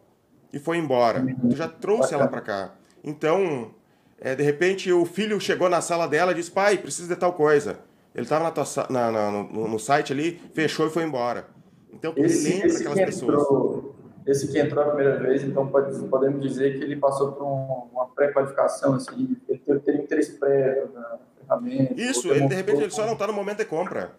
e 0.52 0.58
foi 0.58 0.78
embora. 0.78 1.24
Tu 1.48 1.56
já 1.56 1.68
trouxe 1.68 2.14
ela 2.14 2.28
para 2.28 2.40
cá. 2.40 2.74
Então, 3.02 3.72
é, 4.20 4.34
de 4.34 4.42
repente 4.42 4.92
o 4.92 5.04
filho 5.04 5.40
chegou 5.40 5.68
na 5.68 5.80
sala 5.80 6.06
dela 6.06 6.32
e 6.32 6.34
disse, 6.34 6.50
pai, 6.50 6.78
preciso 6.78 7.08
de 7.08 7.16
tal 7.16 7.32
coisa. 7.32 7.80
Ele 8.14 8.24
estava 8.24 8.52
na, 8.90 9.10
na, 9.10 9.30
no, 9.30 9.68
no, 9.68 9.78
site 9.78 10.12
ali, 10.12 10.40
fechou 10.52 10.86
e 10.86 10.90
foi 10.90 11.04
embora. 11.04 11.46
Então, 11.92 12.12
esse, 12.16 12.48
ele 12.48 12.62
lembra 12.62 12.78
aquelas 12.78 13.00
pessoas. 13.00 13.40
Entrou, 13.40 13.94
esse 14.30 14.48
que 14.48 14.58
entrou 14.58 14.84
a 14.84 14.88
primeira 14.88 15.18
vez, 15.18 15.42
então 15.42 15.66
pode, 15.66 15.98
podemos 16.04 16.42
dizer 16.42 16.78
que 16.78 16.84
ele 16.84 16.96
passou 16.96 17.32
por 17.32 17.44
um, 17.44 17.88
uma 17.92 18.06
pré-qualificação, 18.08 18.94
assim, 18.94 19.36
ele 19.48 19.80
teria 19.80 20.02
interesse 20.02 20.38
prévio 20.38 20.90
na 20.94 21.18
ferramenta. 21.40 21.94
Isso, 22.00 22.30
ele, 22.30 22.46
de 22.46 22.54
repente 22.54 22.82
ele 22.82 22.90
só 22.90 23.06
não 23.06 23.14
está 23.14 23.26
no 23.26 23.32
momento 23.32 23.58
de 23.58 23.64
compra. 23.64 24.12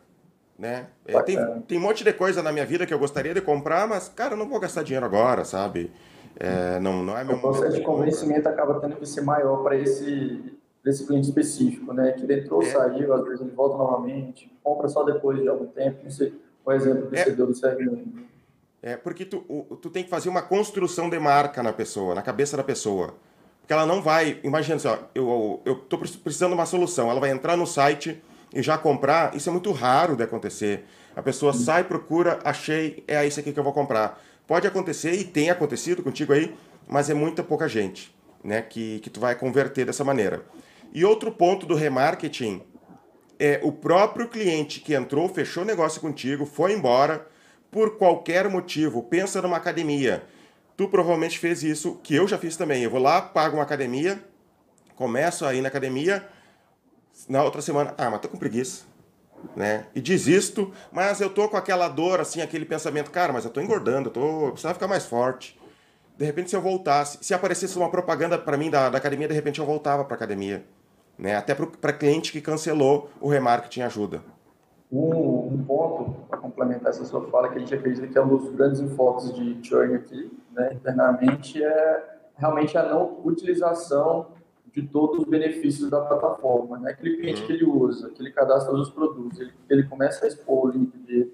Né? 0.57 0.87
É, 1.05 1.21
tem, 1.21 1.37
tem 1.67 1.77
um 1.77 1.81
monte 1.81 2.03
de 2.03 2.11
coisa 2.11 2.41
na 2.41 2.51
minha 2.51 2.65
vida 2.65 2.85
que 2.85 2.93
eu 2.93 2.99
gostaria 2.99 3.33
de 3.33 3.39
comprar, 3.39 3.87
mas, 3.87 4.09
cara, 4.09 4.33
eu 4.33 4.37
não 4.37 4.49
vou 4.49 4.59
gastar 4.59 4.83
dinheiro 4.83 5.05
agora, 5.05 5.45
sabe? 5.45 5.91
É, 6.37 6.79
não, 6.79 7.03
não 7.03 7.17
é 7.17 7.23
meu 7.23 7.35
o 7.35 7.39
processo 7.39 7.77
de 7.77 7.81
convencimento 7.81 8.49
acaba 8.49 8.79
tendo 8.79 8.95
que 8.95 9.05
ser 9.05 9.21
maior 9.21 9.63
para 9.63 9.77
esse, 9.77 10.57
esse 10.85 11.05
cliente 11.05 11.27
específico, 11.27 11.93
né? 11.93 12.13
Que 12.13 12.31
entrou, 12.33 12.63
é. 12.63 12.65
saiu, 12.65 13.13
às 13.13 13.23
vezes 13.23 13.41
ele 13.41 13.51
volta 13.51 13.77
novamente, 13.77 14.51
compra 14.63 14.87
só 14.89 15.03
depois 15.03 15.39
de 15.39 15.47
algum 15.47 15.67
tempo. 15.67 15.99
Não 16.03 16.11
sei, 16.11 16.33
o 16.65 16.71
exemplo 16.71 17.09
do 17.09 17.15
é. 17.15 17.29
do 17.29 17.53
serve 17.53 17.85
É, 18.81 18.95
porque 18.95 19.25
tu, 19.25 19.39
tu 19.81 19.89
tem 19.89 20.03
que 20.03 20.09
fazer 20.09 20.29
uma 20.29 20.41
construção 20.41 21.09
de 21.09 21.19
marca 21.19 21.61
na 21.61 21.73
pessoa, 21.73 22.15
na 22.15 22.21
cabeça 22.21 22.55
da 22.55 22.63
pessoa. 22.63 23.15
Porque 23.59 23.73
ela 23.73 23.85
não 23.85 24.01
vai. 24.01 24.39
Imagina 24.43 24.77
assim, 24.77 24.87
ó, 24.87 24.97
eu, 25.13 25.61
eu 25.65 25.75
precisando 25.75 26.51
de 26.51 26.55
uma 26.55 26.65
solução. 26.65 27.09
Ela 27.09 27.19
vai 27.19 27.29
entrar 27.29 27.57
no 27.57 27.67
site 27.67 28.21
e 28.53 28.61
já 28.61 28.77
comprar. 28.77 29.35
Isso 29.35 29.49
é 29.49 29.51
muito 29.51 29.71
raro 29.71 30.15
de 30.15 30.23
acontecer. 30.23 30.85
A 31.15 31.21
pessoa 31.21 31.53
sai, 31.53 31.83
procura, 31.83 32.39
achei, 32.43 33.03
é 33.07 33.25
isso 33.27 33.39
aqui 33.39 33.51
que 33.51 33.59
eu 33.59 33.63
vou 33.63 33.73
comprar. 33.73 34.21
Pode 34.47 34.65
acontecer 34.65 35.13
e 35.13 35.23
tem 35.23 35.49
acontecido 35.49 36.01
contigo 36.01 36.33
aí, 36.33 36.55
mas 36.87 37.09
é 37.09 37.13
muita 37.13 37.43
pouca 37.43 37.67
gente, 37.67 38.15
né, 38.43 38.61
que, 38.61 38.99
que 38.99 39.09
tu 39.09 39.19
vai 39.19 39.35
converter 39.35 39.85
dessa 39.85 40.03
maneira. 40.03 40.45
E 40.93 41.03
outro 41.05 41.31
ponto 41.31 41.65
do 41.65 41.75
remarketing 41.75 42.61
é 43.37 43.59
o 43.63 43.71
próprio 43.71 44.27
cliente 44.27 44.79
que 44.79 44.93
entrou, 44.93 45.29
fechou 45.29 45.63
negócio 45.63 46.01
contigo, 46.01 46.45
foi 46.45 46.73
embora 46.73 47.27
por 47.71 47.97
qualquer 47.97 48.49
motivo. 48.49 49.03
Pensa 49.03 49.41
numa 49.41 49.57
academia. 49.57 50.23
Tu 50.75 50.87
provavelmente 50.87 51.37
fez 51.37 51.63
isso, 51.63 51.99
que 52.03 52.15
eu 52.15 52.27
já 52.27 52.37
fiz 52.37 52.55
também. 52.55 52.83
Eu 52.83 52.89
vou 52.89 53.01
lá, 53.01 53.21
pago 53.21 53.57
uma 53.57 53.63
academia, 53.63 54.23
começo 54.95 55.45
a 55.45 55.53
ir 55.53 55.61
na 55.61 55.67
academia, 55.67 56.27
na 57.27 57.43
outra 57.43 57.61
semana, 57.61 57.93
ah, 57.97 58.09
mas 58.09 58.21
tô 58.21 58.29
com 58.29 58.37
preguiça 58.37 58.89
né? 59.55 59.85
E 59.95 60.01
desisto, 60.01 60.73
mas 60.91 61.21
eu 61.21 61.29
tô 61.29 61.47
com 61.49 61.57
aquela 61.57 61.87
dor, 61.87 62.19
assim, 62.19 62.41
aquele 62.41 62.65
pensamento, 62.65 63.11
cara, 63.11 63.33
mas 63.33 63.45
eu 63.45 63.51
tô 63.51 63.61
engordando, 63.61 64.09
eu 64.09 64.13
tô, 64.13 64.45
eu 64.47 64.51
precisava 64.51 64.73
ficar 64.73 64.87
mais 64.87 65.05
forte. 65.05 65.59
De 66.17 66.25
repente, 66.25 66.49
se 66.49 66.55
eu 66.55 66.61
voltasse, 66.61 67.17
se 67.21 67.33
aparecesse 67.33 67.77
uma 67.77 67.89
propaganda 67.89 68.37
para 68.37 68.57
mim 68.57 68.69
da, 68.69 68.89
da 68.89 68.97
academia, 68.97 69.27
de 69.27 69.33
repente 69.33 69.59
eu 69.59 69.65
voltava 69.65 70.03
para 70.03 70.15
academia, 70.15 70.65
né? 71.17 71.35
Até 71.35 71.55
para 71.55 71.93
cliente 71.93 72.31
que 72.31 72.41
cancelou 72.41 73.09
o 73.21 73.29
remarketing 73.29 73.81
ajuda. 73.81 74.21
Um, 74.91 75.53
um 75.53 75.63
ponto 75.65 76.21
para 76.27 76.39
complementar 76.39 76.89
essa 76.89 77.05
sua 77.05 77.21
fala 77.29 77.49
que 77.49 77.57
a 77.57 77.59
gente 77.59 77.73
acredita 77.75 78.07
que 78.07 78.17
é 78.17 78.21
um 78.23 78.27
dos 78.27 78.49
grandes 78.55 78.79
enfoques 78.79 79.31
de 79.33 79.59
churn 79.61 79.95
aqui, 79.95 80.31
né, 80.51 80.73
internamente, 80.73 81.63
é 81.63 82.19
realmente 82.35 82.75
a 82.77 82.83
não 82.83 83.19
utilização 83.23 84.27
de 84.71 84.81
todos 84.83 85.19
os 85.19 85.25
benefícios 85.25 85.89
da 85.89 86.01
plataforma. 86.01 86.79
Né? 86.79 86.91
Aquele 86.91 87.17
cliente 87.17 87.43
que 87.45 87.53
ele 87.53 87.65
usa, 87.65 88.09
que 88.09 88.21
ele 88.21 88.31
cadastra 88.31 88.73
os 88.73 88.89
produtos, 88.89 89.39
ele, 89.39 89.53
ele 89.69 89.83
começa 89.83 90.25
a 90.25 90.27
expor 90.27 90.65
o 90.65 90.71
link 90.71 91.31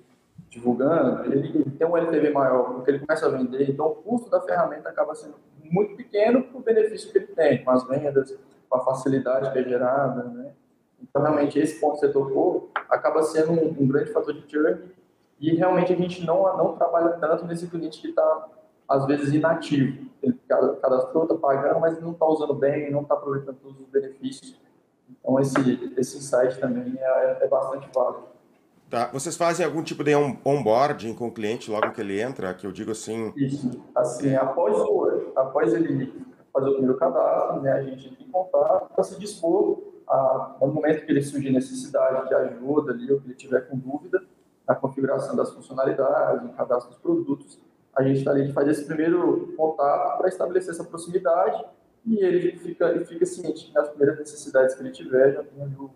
divulgando, 0.50 1.34
ele, 1.34 1.50
ele, 1.50 1.72
tem 1.72 1.88
um 1.88 1.98
LTV 1.98 2.32
maior, 2.32 2.76
porque 2.76 2.92
ele 2.92 3.00
começa 3.00 3.26
a 3.26 3.30
vender, 3.30 3.70
então 3.70 3.88
o 3.88 3.96
custo 3.96 4.30
da 4.30 4.40
ferramenta 4.42 4.88
acaba 4.90 5.14
sendo 5.14 5.36
muito 5.64 5.96
pequeno 5.96 6.44
para 6.44 6.58
o 6.58 6.62
benefício 6.64 7.12
que 7.12 7.18
ele 7.18 7.28
tem, 7.28 7.64
com 7.64 7.72
as 7.72 7.86
vendas, 7.88 8.38
com 8.70 8.78
a 8.78 8.84
facilidade 8.86 9.52
que 9.52 9.60
é 9.60 9.64
gerada. 9.64 10.24
Né? 10.24 10.52
Então, 11.10 11.22
realmente, 11.22 11.60
esse 11.60 11.80
ponto 11.80 11.94
que 11.94 12.00
você 12.02 12.12
tocou 12.12 12.70
acaba 12.90 13.24
sendo 13.24 13.52
um, 13.52 13.76
um 13.80 13.88
grande 13.88 14.12
fator 14.12 14.34
de 14.34 14.44
churn 14.52 14.82
e 15.40 15.56
realmente 15.56 15.94
a 15.94 15.96
gente 15.96 16.26
não, 16.26 16.58
não 16.58 16.76
trabalha 16.76 17.10
tanto 17.12 17.46
nesse 17.46 17.68
cliente 17.68 18.02
que 18.02 18.10
está, 18.10 18.48
às 18.88 19.06
vezes, 19.06 19.34
inativo 19.34 20.06
ele 20.26 20.40
cadastrou, 20.82 21.24
está 21.24 21.36
pagando, 21.36 21.80
mas 21.80 22.02
não 22.02 22.12
está 22.12 22.26
usando 22.26 22.54
bem, 22.54 22.92
não 22.92 23.02
está 23.02 23.14
aproveitando 23.14 23.58
todos 23.58 23.80
os 23.80 23.88
benefícios. 23.88 24.60
Então, 25.10 25.40
esse, 25.40 25.94
esse 25.98 26.18
insight 26.18 26.60
também 26.60 26.96
é, 26.98 27.38
é 27.42 27.48
bastante 27.48 27.88
válido. 27.94 28.24
Tá. 28.90 29.10
Vocês 29.12 29.36
fazem 29.36 29.66
algum 29.66 29.84
tipo 29.84 30.04
de 30.04 30.16
onboarding 30.16 31.14
com 31.14 31.28
o 31.28 31.32
cliente 31.32 31.70
logo 31.70 31.92
que 31.92 32.02
ele 32.02 32.20
entra, 32.20 32.54
que 32.54 32.66
eu 32.66 32.72
digo 32.72 32.92
assim... 32.92 33.32
Isso. 33.36 33.84
Assim, 33.94 34.36
após, 34.36 34.76
o, 34.78 35.32
após 35.36 35.74
ele 35.74 36.14
fazer 36.52 36.70
o 36.70 36.74
primeiro 36.74 36.98
cadastro, 36.98 37.62
né, 37.62 37.74
a 37.74 37.82
gente 37.84 38.08
entra 38.10 38.24
em 38.24 38.32
contato 38.32 38.94
para 38.94 39.04
se 39.04 39.20
dispor 39.20 39.80
a, 40.08 40.58
no 40.62 40.68
momento 40.68 41.06
que 41.06 41.12
ele 41.12 41.22
surgir 41.22 41.52
necessidade 41.52 42.28
de 42.28 42.34
ajuda 42.34 42.92
ali, 42.92 43.12
ou 43.12 43.20
que 43.20 43.28
ele 43.28 43.36
tiver 43.36 43.62
com 43.62 43.78
dúvida, 43.78 44.22
na 44.68 44.76
configuração 44.76 45.36
das 45.36 45.52
funcionalidades, 45.52 46.44
no 46.44 46.50
cadastro 46.54 46.92
dos 46.92 47.00
produtos, 47.00 47.60
a 47.96 48.04
gente 48.04 48.20
está 48.20 48.32
ali, 48.32 48.52
faz 48.52 48.68
esse 48.68 48.86
primeiro 48.86 49.54
contato 49.56 50.18
para 50.18 50.28
estabelecer 50.28 50.74
essa 50.74 50.84
proximidade 50.84 51.64
e 52.06 52.18
ele 52.18 52.58
fica, 52.58 52.90
ele 52.90 53.06
fica 53.06 53.26
ciente 53.26 53.72
nas 53.74 53.90
primeiras 53.90 54.20
necessidades 54.20 54.76
que 54.76 54.82
ele 54.82 54.92
tiver, 54.92 55.34
já 55.34 55.44
tem 55.44 55.62
ali 55.62 55.76
o 55.76 55.90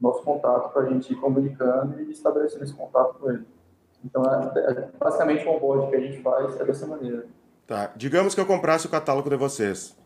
nosso 0.00 0.22
contato 0.22 0.72
para 0.72 0.82
a 0.82 0.88
gente 0.88 1.12
ir 1.12 1.16
comunicando 1.16 2.00
e 2.00 2.10
estabelecendo 2.10 2.64
esse 2.64 2.74
contato 2.74 3.18
com 3.18 3.30
ele. 3.30 3.44
Então, 4.04 4.22
é, 4.24 4.58
é, 4.58 4.88
basicamente, 4.98 5.46
o 5.46 5.50
onboard 5.50 5.90
que 5.90 5.96
a 5.96 6.00
gente 6.00 6.22
faz 6.22 6.58
é 6.58 6.64
dessa 6.64 6.86
maneira. 6.86 7.26
Tá. 7.66 7.92
Digamos 7.96 8.34
que 8.34 8.40
eu 8.40 8.46
comprasse 8.46 8.86
o 8.86 8.90
catálogo 8.90 9.30
de 9.30 9.36
vocês. 9.36 9.96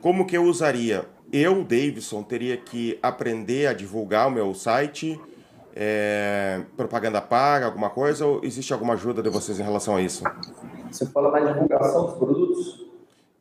Como 0.00 0.26
que 0.26 0.36
eu 0.36 0.44
usaria? 0.44 1.06
Eu, 1.32 1.64
Davidson, 1.64 2.22
teria 2.22 2.56
que 2.56 2.98
aprender 3.02 3.66
a 3.66 3.72
divulgar 3.72 4.28
o 4.28 4.30
meu 4.30 4.54
site, 4.54 5.20
é, 5.74 6.62
propaganda 6.76 7.20
paga, 7.20 7.66
alguma 7.66 7.90
coisa, 7.90 8.24
ou 8.24 8.40
existe 8.44 8.72
alguma 8.72 8.94
ajuda 8.94 9.22
de 9.22 9.28
vocês 9.28 9.58
em 9.58 9.62
relação 9.62 9.96
a 9.96 10.00
isso? 10.00 10.24
Você 10.90 11.06
fala 11.06 11.30
mais 11.30 11.52
divulgação 11.52 12.06
dos 12.06 12.14
produtos? 12.14 12.86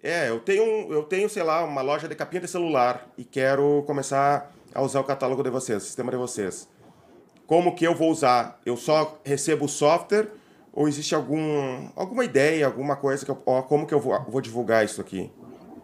É, 0.02 0.30
eu 0.30 0.40
tenho, 0.40 0.92
eu 0.94 1.04
tenho, 1.04 1.30
sei 1.30 1.44
lá, 1.44 1.64
uma 1.64 1.82
loja 1.82 2.08
de 2.08 2.16
capinha 2.16 2.42
de 2.42 2.48
celular 2.48 3.08
e 3.18 3.24
quero 3.24 3.84
começar 3.88 4.52
a 4.74 4.82
usar 4.82 5.00
o 5.00 5.04
catálogo 5.04 5.42
de 5.42 5.50
vocês, 5.50 5.82
o 5.82 5.86
sistema 5.86 6.12
de 6.12 6.18
vocês. 6.18 6.68
Como 7.48 7.76
que 7.76 7.86
eu 7.86 7.96
vou 7.96 8.12
usar? 8.12 8.60
Eu 8.66 8.76
só 8.76 9.20
recebo 9.24 9.66
o 9.66 9.70
software 9.70 10.28
ou 10.74 10.88
existe 10.88 11.16
algum, 11.16 11.90
alguma 11.96 12.26
ideia, 12.26 12.66
alguma 12.66 12.96
coisa 12.96 13.24
que 13.24 13.32
eu, 13.32 13.42
ó, 13.46 13.62
como 13.62 13.88
que 13.88 13.94
eu 13.94 14.00
vou, 14.00 14.20
vou 14.28 14.42
divulgar 14.42 14.84
isso 14.84 15.00
aqui? 15.00 15.32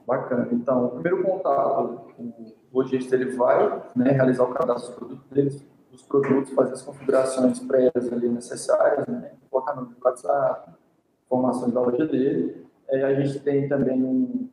Bacana. 0.05 0.47
Então, 0.51 0.85
o 0.85 0.89
primeiro 0.89 1.23
contato, 1.23 2.01
o 2.17 2.53
lojista 2.73 3.15
ele 3.15 3.31
vai 3.35 3.83
né, 3.95 4.11
realizar 4.11 4.43
o 4.43 4.53
cadastro 4.53 4.89
dos 4.89 4.95
produtos 4.95 5.29
deles, 5.29 5.65
dos 5.91 6.01
produtos, 6.03 6.53
fazer 6.53 6.73
as 6.73 6.81
configurações 6.81 7.59
prévias 7.59 8.11
ali 8.11 8.29
necessárias, 8.29 9.05
né, 9.07 9.33
colocar 9.49 9.75
no 9.75 9.93
WhatsApp, 10.03 10.71
informações 11.25 11.73
da 11.73 11.81
loja 11.81 12.05
dele. 12.05 12.65
É, 12.89 13.03
a 13.03 13.13
gente 13.13 13.39
tem 13.39 13.67
também 13.67 14.03
um, 14.03 14.49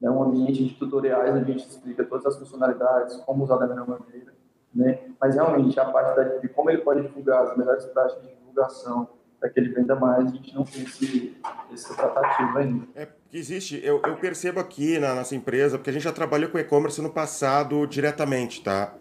né, 0.00 0.10
um 0.10 0.22
ambiente 0.22 0.64
de 0.64 0.74
tutoriais, 0.74 1.34
onde 1.34 1.50
a 1.50 1.54
gente 1.54 1.68
explica 1.68 2.04
todas 2.04 2.26
as 2.26 2.38
funcionalidades, 2.38 3.16
como 3.18 3.44
usar 3.44 3.56
da 3.56 3.66
melhor 3.66 3.86
maneira. 3.86 4.34
Né? 4.74 4.98
Mas 5.20 5.36
realmente 5.36 5.78
a 5.78 5.84
parte 5.84 6.40
de 6.40 6.48
como 6.48 6.70
ele 6.70 6.82
pode 6.82 7.02
divulgar 7.02 7.44
as 7.44 7.56
melhores 7.56 7.84
práticas 7.86 8.22
de 8.24 8.34
divulgação 8.34 9.08
para 9.38 9.48
que 9.48 9.60
ele 9.60 9.68
venda 9.70 9.94
mais, 9.94 10.26
a 10.26 10.30
gente 10.30 10.54
não 10.54 10.64
tem 10.64 10.82
esse, 10.82 11.36
esse 11.72 11.96
tratativo 11.96 12.58
ainda. 12.58 12.86
É, 12.94 13.08
existe, 13.38 13.80
eu, 13.82 14.00
eu 14.06 14.16
percebo 14.16 14.60
aqui 14.60 14.98
na 14.98 15.14
nossa 15.14 15.34
empresa, 15.34 15.76
porque 15.76 15.90
a 15.90 15.92
gente 15.92 16.02
já 16.02 16.12
trabalhou 16.12 16.48
com 16.50 16.58
e-commerce 16.58 17.02
no 17.02 17.10
passado 17.10 17.86
diretamente, 17.86 18.62
tá? 18.62 18.94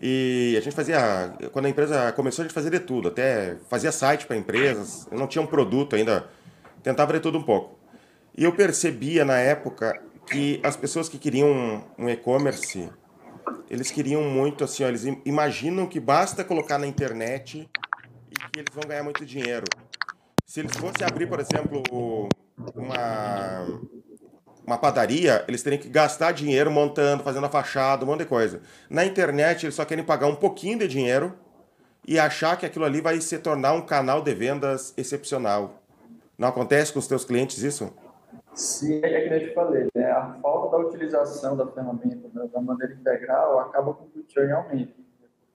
E 0.00 0.54
a 0.58 0.60
gente 0.60 0.76
fazia, 0.76 1.34
quando 1.52 1.64
a 1.64 1.68
empresa 1.70 2.12
começou, 2.12 2.42
a 2.42 2.46
gente 2.46 2.54
fazia 2.54 2.70
de 2.70 2.80
tudo, 2.80 3.08
até 3.08 3.56
fazia 3.70 3.90
site 3.90 4.26
para 4.26 4.36
empresas, 4.36 5.08
não 5.10 5.26
tinha 5.26 5.40
um 5.40 5.46
produto 5.46 5.96
ainda, 5.96 6.28
tentava 6.82 7.14
de 7.14 7.20
tudo 7.20 7.38
um 7.38 7.42
pouco. 7.42 7.78
E 8.36 8.44
eu 8.44 8.52
percebia 8.52 9.24
na 9.24 9.38
época 9.38 9.98
que 10.26 10.60
as 10.62 10.76
pessoas 10.76 11.08
que 11.08 11.18
queriam 11.18 11.82
um 11.98 12.10
e-commerce, 12.10 12.90
eles 13.70 13.90
queriam 13.90 14.22
muito 14.22 14.64
assim, 14.64 14.84
ó, 14.84 14.88
eles 14.88 15.04
imaginam 15.24 15.86
que 15.86 15.98
basta 15.98 16.44
colocar 16.44 16.76
na 16.76 16.86
internet 16.86 17.66
e 18.30 18.34
que 18.34 18.60
eles 18.60 18.74
vão 18.74 18.84
ganhar 18.86 19.02
muito 19.02 19.24
dinheiro. 19.24 19.64
Se 20.44 20.60
eles 20.60 20.76
fossem 20.76 21.06
abrir, 21.06 21.26
por 21.26 21.40
exemplo, 21.40 21.82
uma 22.74 23.80
uma 24.66 24.76
padaria, 24.76 25.44
eles 25.46 25.62
teriam 25.62 25.80
que 25.80 25.88
gastar 25.88 26.32
dinheiro 26.32 26.70
montando, 26.72 27.22
fazendo 27.22 27.46
a 27.46 27.48
fachada, 27.48 28.04
um 28.04 28.08
monte 28.08 28.20
de 28.20 28.26
coisa. 28.26 28.60
Na 28.90 29.04
internet, 29.04 29.64
eles 29.64 29.76
só 29.76 29.84
querem 29.84 30.04
pagar 30.04 30.26
um 30.26 30.34
pouquinho 30.34 30.80
de 30.80 30.88
dinheiro 30.88 31.32
e 32.06 32.18
achar 32.18 32.56
que 32.58 32.66
aquilo 32.66 32.84
ali 32.84 33.00
vai 33.00 33.20
se 33.20 33.38
tornar 33.38 33.74
um 33.74 33.82
canal 33.82 34.20
de 34.22 34.34
vendas 34.34 34.92
excepcional. 34.96 35.82
Não 36.36 36.48
acontece 36.48 36.92
com 36.92 36.98
os 36.98 37.06
teus 37.06 37.24
clientes 37.24 37.62
isso? 37.62 37.92
Sim, 38.54 39.00
é 39.04 39.28
que 39.28 39.34
eu 39.34 39.48
te 39.48 39.54
falei, 39.54 39.86
né? 39.94 40.10
A 40.10 40.36
falta 40.42 40.76
da 40.76 40.82
utilização 40.84 41.56
da 41.56 41.66
ferramenta 41.66 42.28
da, 42.32 42.46
da 42.46 42.60
maneira 42.60 42.92
integral 42.92 43.60
acaba 43.60 43.94
com 43.94 44.06
que 44.06 44.18
o 44.18 44.24
churn 44.28 44.50
aumente. 44.52 44.94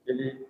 Ele, 0.06 0.46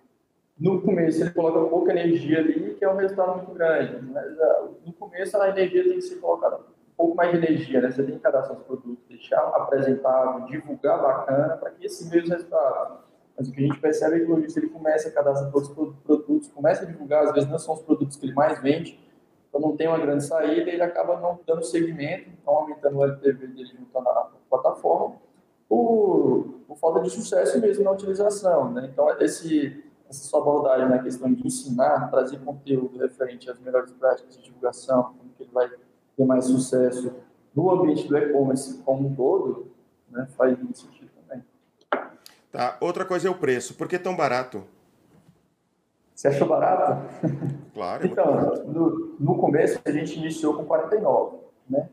no 0.63 0.81
começo 0.81 1.21
ele 1.21 1.31
coloca 1.31 1.59
pouca 1.69 1.91
energia 1.91 2.39
ali, 2.39 2.75
que 2.75 2.85
é 2.85 2.89
um 2.89 2.95
resultado 2.95 3.35
muito 3.35 3.51
grande. 3.51 4.01
Mas 4.05 4.39
ah, 4.39 4.67
no 4.85 4.93
começo 4.93 5.35
a 5.37 5.49
energia 5.49 5.83
tem 5.83 5.95
que 5.95 6.01
ser 6.01 6.15
colocada 6.21 6.55
um 6.55 6.95
pouco 6.95 7.15
mais 7.17 7.31
de 7.31 7.37
energia, 7.37 7.81
né? 7.81 7.91
Você 7.91 8.01
tem 8.01 8.15
que 8.15 8.21
cadastrar 8.21 8.57
os 8.57 8.63
produtos, 8.63 9.03
deixar 9.09 9.41
apresentável, 9.41 10.45
divulgar 10.45 11.01
bacana 11.01 11.57
para 11.57 11.69
que 11.71 11.85
esse 11.85 12.09
mesmo 12.09 12.29
resultado. 12.29 12.99
Mas 13.37 13.49
o 13.49 13.51
que 13.51 13.59
a 13.59 13.67
gente 13.67 13.79
percebe 13.79 14.15
é 14.15 14.19
que 14.19 14.25
o 14.31 14.35
lojista 14.35 14.59
ele 14.59 14.69
começa 14.69 15.09
a 15.09 15.11
cadastrar 15.11 15.51
todos 15.51 15.67
os 15.67 15.75
produtos, 15.75 16.47
começa 16.47 16.83
a 16.83 16.85
divulgar, 16.85 17.25
às 17.25 17.33
vezes 17.33 17.49
não 17.49 17.59
são 17.59 17.73
os 17.73 17.81
produtos 17.81 18.15
que 18.15 18.25
ele 18.25 18.33
mais 18.33 18.61
vende, 18.61 18.97
então 19.49 19.59
não 19.59 19.75
tem 19.75 19.89
uma 19.89 19.99
grande 19.99 20.23
saída, 20.23 20.69
ele 20.69 20.81
acaba 20.81 21.19
não 21.19 21.39
dando 21.45 21.65
segmento, 21.65 22.29
então 22.29 22.53
aumentando 22.55 22.99
o 22.99 23.03
LTV 23.03 23.47
dele 23.47 23.69
junto 23.77 23.97
à 23.97 24.31
plataforma, 24.49 25.15
por, 25.67 26.45
por, 26.67 26.77
falta 26.77 27.01
de 27.01 27.09
sucesso 27.09 27.59
mesmo 27.59 27.83
na 27.83 27.91
utilização. 27.91 28.71
Né? 28.71 28.89
Então, 28.93 29.09
esse, 29.19 29.83
essa 30.13 30.29
sua 30.29 30.39
abordagem 30.39 30.87
na 30.87 30.99
questão 30.99 31.33
de 31.33 31.45
ensinar, 31.45 32.09
trazer 32.11 32.39
conteúdo 32.39 32.99
referente 32.99 33.49
às 33.49 33.59
melhores 33.59 33.91
práticas 33.91 34.37
de 34.37 34.43
divulgação, 34.43 35.15
como 35.17 35.31
que 35.35 35.43
ele 35.43 35.51
vai 35.51 35.69
ter 36.15 36.25
mais 36.25 36.45
sucesso 36.45 37.13
no 37.55 37.71
ambiente 37.71 38.07
do 38.07 38.17
e-commerce 38.17 38.77
como 38.83 39.07
um 39.07 39.15
todo, 39.15 39.71
né, 40.09 40.27
faz 40.37 40.57
muito 40.57 40.77
sentido 40.77 41.09
também. 41.21 41.43
Tá. 42.51 42.77
Outra 42.79 43.05
coisa 43.05 43.27
é 43.27 43.31
o 43.31 43.35
preço. 43.35 43.73
Por 43.73 43.87
que 43.87 43.97
tão 43.97 44.15
barato? 44.15 44.63
Você 46.13 46.27
achou 46.27 46.47
barato? 46.47 47.01
Claro. 47.73 48.03
É 48.03 48.07
então, 48.07 48.65
no, 48.67 49.15
no, 49.19 49.37
começo 49.39 49.79
a 49.83 49.91
gente 49.91 50.19
iniciou 50.19 50.53
com 50.53 50.63
49, 50.63 51.37
né? 51.67 51.89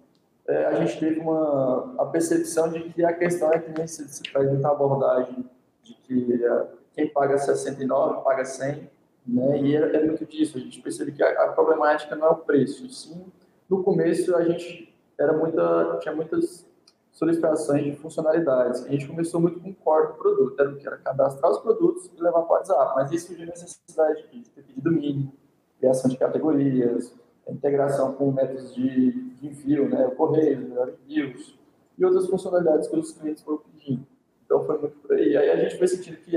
É, 0.46 0.66
a 0.66 0.74
gente 0.74 1.00
teve 1.00 1.18
uma 1.20 1.94
a 1.98 2.04
percepção 2.04 2.68
de 2.70 2.80
que 2.90 3.02
a 3.02 3.14
questão 3.14 3.50
é 3.50 3.58
que 3.58 3.72
nem 3.76 3.86
se, 3.86 4.06
se 4.08 4.30
faz 4.30 4.46
muita 4.46 4.68
abordagem 4.68 5.48
de 5.82 5.94
que 5.94 6.34
uh, 6.34 6.79
quem 7.00 7.08
paga 7.08 7.38
69 7.38 8.22
paga 8.22 8.44
100, 8.44 8.90
né? 9.26 9.60
E 9.60 9.76
é, 9.76 9.96
é 9.96 10.06
muito 10.06 10.26
disso. 10.26 10.58
A 10.58 10.60
gente 10.60 10.80
percebe 10.82 11.12
que 11.12 11.22
a, 11.22 11.44
a, 11.44 11.52
problemática 11.52 12.14
não 12.14 12.26
é 12.26 12.30
o 12.30 12.36
preço, 12.36 12.88
sim. 12.90 13.24
No 13.68 13.82
começo 13.82 14.36
a 14.36 14.44
gente 14.44 14.94
era 15.18 15.32
muita 15.32 15.98
tinha 16.00 16.14
muitas 16.14 16.66
solicitações 17.12 17.84
de 17.84 17.96
funcionalidades. 17.96 18.84
A 18.84 18.88
gente 18.88 19.06
começou 19.06 19.40
muito 19.40 19.60
com 19.60 19.70
o 19.70 19.74
core 19.74 20.08
do 20.08 20.14
produto, 20.14 20.60
era, 20.60 20.74
que 20.74 20.86
era 20.86 20.96
cadastrar 20.98 21.50
os 21.50 21.58
produtos 21.58 22.10
e 22.16 22.22
levar 22.22 22.42
para 22.42 22.54
o 22.54 22.56
WhatsApp, 22.56 22.92
mas 22.96 23.12
isso 23.12 23.28
surgiu 23.28 23.46
necessidade 23.46 24.24
de 24.32 24.48
ter 24.50 24.62
pedido 24.62 24.90
mínimo, 24.90 25.32
criação 25.78 26.10
de 26.10 26.16
categorias, 26.16 27.14
integração 27.48 28.14
com 28.14 28.30
métodos 28.30 28.74
de, 28.74 29.12
de 29.12 29.46
envio, 29.46 29.88
né, 29.88 30.06
o 30.06 30.12
correio, 30.12 30.72
envios, 31.04 31.58
e 31.98 32.04
outras 32.04 32.26
funcionalidades 32.26 32.88
que 32.88 32.96
os 32.96 33.12
clientes 33.12 33.42
foram 33.42 33.58
pedindo. 33.58 34.06
Então 34.44 34.64
foi 34.64 34.78
muito 34.78 34.96
por 34.98 35.12
aí. 35.12 35.36
Aí 35.36 35.50
a 35.50 35.56
gente 35.56 35.76
foi 35.76 35.88
sentindo 35.88 36.16
que 36.18 36.36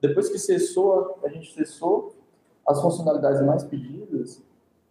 depois 0.00 0.28
que 0.28 0.38
cessou, 0.38 1.18
a 1.22 1.28
gente 1.28 1.52
cessou 1.52 2.14
as 2.66 2.80
funcionalidades 2.80 3.40
mais 3.42 3.64
pedidas, 3.64 4.42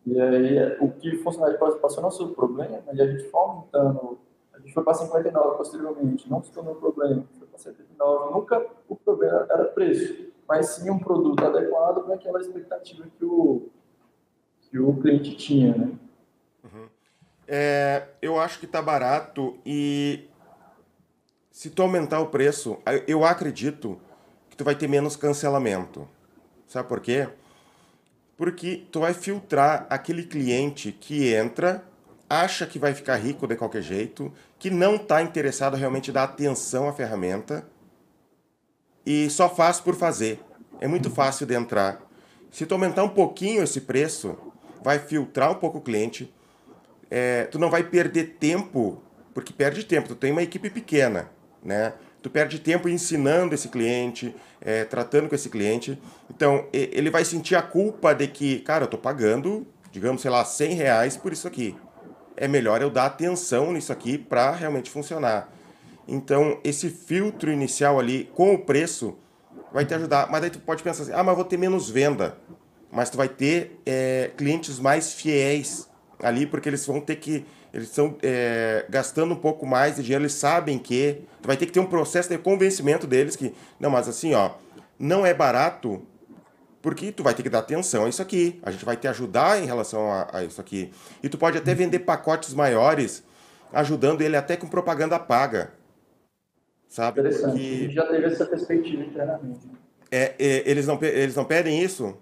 e 0.05 0.19
aí 0.19 0.77
o 0.79 0.91
que 0.91 1.17
funcionalidade 1.17 1.79
passou 1.79 2.01
não 2.01 2.11
ser 2.11 2.27
problema, 2.27 2.83
e 2.93 3.01
a 3.01 3.07
gente 3.07 3.29
foi 3.29 3.39
aumentando 3.39 4.17
gente 4.65 4.73
foi 4.73 4.83
para 4.83 4.93
59 4.95 5.57
posteriormente, 5.57 6.29
não 6.29 6.43
se 6.43 6.51
tornou 6.51 6.73
um 6.73 6.79
problema, 6.79 7.23
foi 7.37 7.47
para 7.47 7.59
79. 7.59 8.33
Nunca 8.33 8.65
o 8.89 8.95
problema 8.95 9.45
era 9.49 9.65
preço, 9.65 10.31
mas 10.47 10.69
sim 10.69 10.89
um 10.89 10.97
produto 10.97 11.45
adequado 11.45 12.03
para 12.03 12.15
aquela 12.15 12.41
expectativa 12.41 13.05
que 13.17 13.23
o, 13.23 13.69
que 14.61 14.79
o 14.79 14.99
cliente 14.99 15.35
tinha, 15.37 15.75
né? 15.75 15.91
Uhum. 16.63 16.87
É, 17.47 18.07
eu 18.21 18.39
acho 18.39 18.59
que 18.59 18.65
está 18.65 18.81
barato 18.81 19.55
e 19.63 20.27
se 21.51 21.69
tu 21.69 21.83
aumentar 21.83 22.19
o 22.19 22.27
preço, 22.27 22.77
eu 23.07 23.23
acredito 23.23 23.99
que 24.55 24.59
tu 24.59 24.63
vai 24.63 24.73
ter 24.73 24.87
menos 24.87 25.17
cancelamento. 25.17 26.07
Sabe 26.65 26.87
por 26.87 27.01
quê? 27.01 27.27
Porque 28.37 28.85
tu 28.89 29.01
vai 29.01 29.13
filtrar 29.13 29.85
aquele 29.89 30.23
cliente 30.23 30.93
que 30.93 31.33
entra 31.33 31.83
acha 32.29 32.65
que 32.65 32.79
vai 32.79 32.93
ficar 32.93 33.17
rico 33.17 33.45
de 33.45 33.55
qualquer 33.57 33.81
jeito, 33.81 34.31
que 34.57 34.69
não 34.69 34.95
está 34.95 35.21
interessado 35.21 35.75
realmente 35.75 36.09
dar 36.11 36.23
atenção 36.23 36.87
à 36.87 36.93
ferramenta 36.93 37.67
e 39.05 39.29
só 39.29 39.53
faz 39.53 39.79
por 39.81 39.93
fazer. 39.93 40.39
É 40.79 40.87
muito 40.87 41.09
fácil 41.09 41.45
de 41.45 41.53
entrar. 41.53 42.01
Se 42.49 42.65
tu 42.65 42.73
aumentar 42.73 43.03
um 43.03 43.09
pouquinho 43.09 43.61
esse 43.61 43.81
preço, 43.81 44.37
vai 44.81 44.99
filtrar 44.99 45.51
um 45.51 45.55
pouco 45.55 45.79
o 45.79 45.81
cliente. 45.81 46.33
É, 47.11 47.43
tu 47.45 47.59
não 47.59 47.69
vai 47.69 47.83
perder 47.83 48.37
tempo, 48.39 49.01
porque 49.33 49.51
perde 49.51 49.83
tempo. 49.83 50.07
Tu 50.07 50.15
tem 50.15 50.31
uma 50.31 50.41
equipe 50.41 50.69
pequena, 50.69 51.29
né? 51.61 51.93
Tu 52.25 52.29
perde 52.31 52.57
tempo 52.57 52.89
ensinando 52.89 53.53
esse 53.53 53.67
cliente, 53.67 54.35
é, 54.59 54.83
tratando 54.83 55.29
com 55.29 55.35
esse 55.35 55.47
cliente. 55.47 56.01
Então, 56.27 56.65
ele 56.73 57.11
vai 57.11 57.23
sentir 57.23 57.55
a 57.55 57.61
culpa 57.61 58.15
de 58.15 58.27
que, 58.27 58.61
cara, 58.61 58.85
eu 58.85 58.87
tô 58.87 58.97
pagando, 58.97 59.67
digamos, 59.91 60.23
sei 60.23 60.31
lá, 60.31 60.43
100 60.43 60.73
reais 60.73 61.15
por 61.15 61.31
isso 61.31 61.47
aqui 61.47 61.75
é 62.35 62.47
melhor 62.47 62.81
eu 62.81 62.89
dar 62.89 63.05
atenção 63.05 63.71
nisso 63.71 63.91
aqui 63.91 64.17
para 64.17 64.51
realmente 64.51 64.89
funcionar. 64.89 65.53
Então, 66.07 66.59
esse 66.63 66.89
filtro 66.89 67.51
inicial 67.51 67.99
ali 67.99 68.29
com 68.33 68.55
o 68.55 68.57
preço 68.57 69.17
vai 69.71 69.85
te 69.85 69.93
ajudar. 69.93 70.27
Mas 70.31 70.41
daí 70.41 70.49
tu 70.49 70.59
pode 70.59 70.81
pensar 70.81 71.03
assim, 71.03 71.13
ah, 71.13 71.23
mas 71.23 71.29
eu 71.29 71.35
vou 71.35 71.45
ter 71.45 71.57
menos 71.57 71.91
venda. 71.91 72.39
Mas 72.91 73.11
tu 73.11 73.17
vai 73.17 73.29
ter 73.29 73.79
é, 73.85 74.31
clientes 74.35 74.79
mais 74.79 75.13
fiéis 75.13 75.87
ali, 76.21 76.47
porque 76.47 76.67
eles 76.67 76.83
vão 76.87 76.99
ter 76.99 77.17
que... 77.17 77.45
Eles 77.75 77.89
estão 77.89 78.15
é, 78.23 78.85
gastando 78.89 79.33
um 79.33 79.37
pouco 79.37 79.65
mais 79.65 79.97
de 79.97 80.03
dinheiro, 80.03 80.23
eles 80.23 80.31
sabem 80.31 80.79
que... 80.79 81.23
Tu 81.41 81.45
vai 81.45 81.57
ter 81.57 81.65
que 81.65 81.73
ter 81.73 81.81
um 81.81 81.85
processo 81.85 82.29
de 82.29 82.37
convencimento 82.37 83.05
deles 83.05 83.35
que... 83.35 83.53
Não, 83.77 83.89
mas 83.89 84.07
assim, 84.07 84.33
ó, 84.33 84.51
não 84.97 85.25
é 85.25 85.33
barato 85.33 86.01
porque 86.81 87.11
tu 87.11 87.21
vai 87.21 87.33
ter 87.33 87.43
que 87.43 87.49
dar 87.49 87.59
atenção 87.59 88.05
a 88.05 88.09
isso 88.09 88.21
aqui. 88.21 88.61
A 88.63 88.71
gente 88.71 88.85
vai 88.85 88.95
te 88.95 89.09
ajudar 89.09 89.61
em 89.61 89.65
relação 89.65 90.09
a, 90.09 90.29
a 90.31 90.43
isso 90.45 90.61
aqui. 90.61 90.89
E 91.21 91.27
tu 91.27 91.37
pode 91.37 91.57
até 91.57 91.75
vender 91.75 91.99
pacotes 91.99 92.53
maiores, 92.53 93.25
ajudando 93.73 94.21
ele 94.21 94.37
até 94.37 94.55
com 94.55 94.67
propaganda 94.67 95.19
paga. 95.19 95.73
Sabe? 96.87 97.19
Interessante. 97.19 97.59
Porque... 97.59 97.89
Já 97.89 98.05
teve 98.05 98.25
essa 98.25 98.45
perspectiva 98.45 99.03
internamente. 99.03 99.67
É, 100.09 100.33
é, 100.39 100.63
eles, 100.65 100.87
não, 100.87 100.97
eles 101.01 101.35
não 101.35 101.43
pedem 101.43 101.83
isso? 101.83 102.17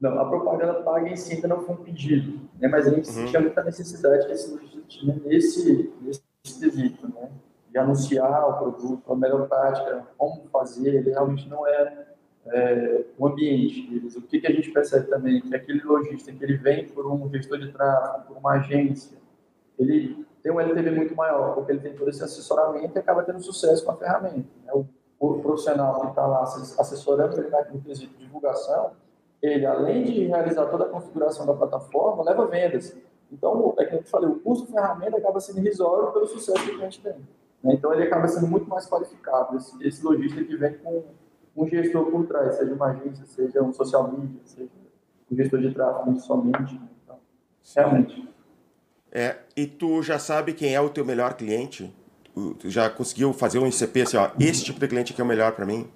Não, 0.00 0.18
a 0.20 0.24
propaganda 0.26 0.74
paga 0.82 1.08
em 1.08 1.16
si 1.16 1.34
ainda 1.34 1.48
não 1.48 1.62
foi 1.62 1.74
um 1.74 1.78
pedido, 1.78 2.40
né? 2.58 2.68
mas 2.68 2.86
a 2.86 2.90
gente 2.90 3.08
uhum. 3.08 3.14
sentia 3.14 3.40
muita 3.40 3.64
necessidade 3.64 4.26
que 4.26 4.32
esse 4.32 4.52
lojista 4.52 4.80
tinha 4.86 5.14
nesse, 5.24 5.92
nesse 6.02 6.22
quesito, 6.42 7.08
né? 7.08 7.30
de 7.70 7.78
anunciar 7.78 8.48
o 8.48 8.58
produto, 8.58 9.12
a 9.12 9.16
melhor 9.16 9.48
prática, 9.48 10.06
como 10.18 10.46
fazer, 10.52 10.94
ele 10.94 11.10
realmente 11.10 11.48
não 11.48 11.66
é 11.66 12.06
é, 12.48 13.04
o 13.18 13.26
ambiente 13.26 13.88
deles. 13.88 14.16
O 14.16 14.22
que, 14.22 14.40
que 14.40 14.46
a 14.46 14.52
gente 14.52 14.70
percebe 14.70 15.08
também? 15.08 15.40
Que 15.40 15.54
aquele 15.54 15.82
lojista 15.82 16.32
que 16.32 16.42
ele 16.44 16.56
vem 16.56 16.88
por 16.88 17.06
um 17.10 17.28
gestor 17.30 17.58
de 17.58 17.72
tráfego, 17.72 18.26
por 18.26 18.36
uma 18.38 18.52
agência, 18.52 19.18
ele 19.78 20.24
tem 20.42 20.52
um 20.52 20.60
LTV 20.60 20.90
muito 20.90 21.14
maior, 21.14 21.54
porque 21.54 21.72
ele 21.72 21.80
tem 21.80 21.94
todo 21.94 22.08
esse 22.08 22.22
assessoramento 22.22 22.96
e 22.96 22.98
acaba 22.98 23.22
tendo 23.24 23.40
sucesso 23.40 23.84
com 23.84 23.92
a 23.92 23.96
ferramenta. 23.96 24.48
Né? 24.64 24.72
O, 24.72 24.86
o, 25.18 25.40
profissional 25.40 26.00
que 26.00 26.06
está 26.08 26.26
lá 26.26 26.42
assessorando 26.42 27.40
ele 27.40 27.50
no 27.72 27.80
quesito 27.80 28.16
de 28.16 28.24
divulgação, 28.24 28.92
ele, 29.46 29.66
além 29.66 30.04
de 30.04 30.24
realizar 30.26 30.66
toda 30.66 30.84
a 30.84 30.88
configuração 30.88 31.46
da 31.46 31.54
plataforma, 31.54 32.24
leva 32.24 32.46
vendas. 32.46 32.96
Então, 33.30 33.74
é 33.78 33.84
que 33.84 33.94
eu 33.94 34.02
falei, 34.04 34.30
o 34.30 34.40
custo 34.40 34.66
ferramenta 34.66 35.16
acaba 35.16 35.40
sendo 35.40 35.58
irrisório 35.58 36.12
pelo 36.12 36.26
sucesso 36.26 36.62
que 36.64 36.70
o 36.70 36.76
cliente 36.76 37.00
tem. 37.00 37.14
Né? 37.62 37.74
Então, 37.74 37.92
ele 37.92 38.04
acaba 38.04 38.28
sendo 38.28 38.46
muito 38.46 38.68
mais 38.68 38.88
qualificado, 38.88 39.56
esse, 39.56 39.86
esse 39.86 40.04
lojista 40.04 40.42
que 40.42 40.56
vem 40.56 40.74
com 40.78 41.04
um 41.56 41.66
gestor 41.66 42.06
por 42.10 42.26
trás, 42.26 42.56
seja 42.56 42.72
uma 42.72 42.86
agência, 42.86 43.24
seja 43.26 43.62
um 43.62 43.72
social 43.72 44.12
media, 44.12 44.40
seja 44.44 44.68
um 45.30 45.36
gestor 45.36 45.60
de 45.60 45.74
tráfego 45.74 46.18
somente. 46.20 46.80
Então, 47.02 47.18
realmente. 47.74 48.28
É, 49.10 49.36
e 49.56 49.66
tu 49.66 50.02
já 50.02 50.18
sabe 50.18 50.52
quem 50.52 50.74
é 50.74 50.80
o 50.80 50.90
teu 50.90 51.04
melhor 51.04 51.34
cliente? 51.34 51.94
Tu 52.58 52.68
já 52.68 52.90
conseguiu 52.90 53.32
fazer 53.32 53.58
um 53.58 53.66
ICP 53.66 54.02
assim, 54.02 54.16
ó, 54.18 54.30
esse 54.38 54.62
tipo 54.62 54.78
de 54.78 54.86
cliente 54.86 55.12
aqui 55.12 55.22
é 55.22 55.24
o 55.24 55.26
melhor 55.26 55.52
para 55.52 55.64
mim? 55.64 55.88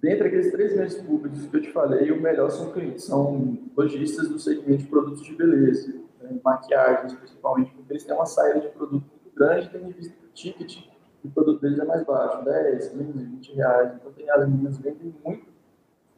Dentre 0.00 0.28
aqueles 0.28 0.50
três 0.50 0.76
meses 0.76 1.02
públicos 1.02 1.46
que 1.46 1.56
eu 1.56 1.62
te 1.62 1.72
falei, 1.72 2.10
o 2.10 2.20
melhor 2.20 2.50
são 2.50 2.72
clientes, 2.72 3.04
são 3.04 3.58
lojistas 3.76 4.28
do 4.28 4.38
segmento 4.38 4.82
de 4.82 4.86
produtos 4.86 5.24
de 5.24 5.34
beleza, 5.34 5.94
né, 6.20 6.38
maquiagens 6.44 7.14
principalmente, 7.14 7.72
porque 7.72 7.92
eles 7.92 8.04
têm 8.04 8.14
uma 8.14 8.26
saída 8.26 8.60
de 8.60 8.68
produto 8.68 9.04
muito 9.10 9.34
grande, 9.34 9.68
tendo 9.70 9.88
em 9.88 9.92
vista 9.92 10.14
o 10.24 10.28
ticket 10.32 10.88
o 11.24 11.30
produto 11.30 11.60
deles 11.60 11.78
é 11.78 11.84
mais 11.84 12.04
baixo, 12.04 12.44
10, 12.44 12.88
15, 12.88 13.12
20 13.12 13.52
reais. 13.54 13.94
Então, 13.94 14.12
tem, 14.12 14.30
as 14.30 14.48
meninas 14.48 14.78
vendem 14.78 15.14
muito, 15.24 15.46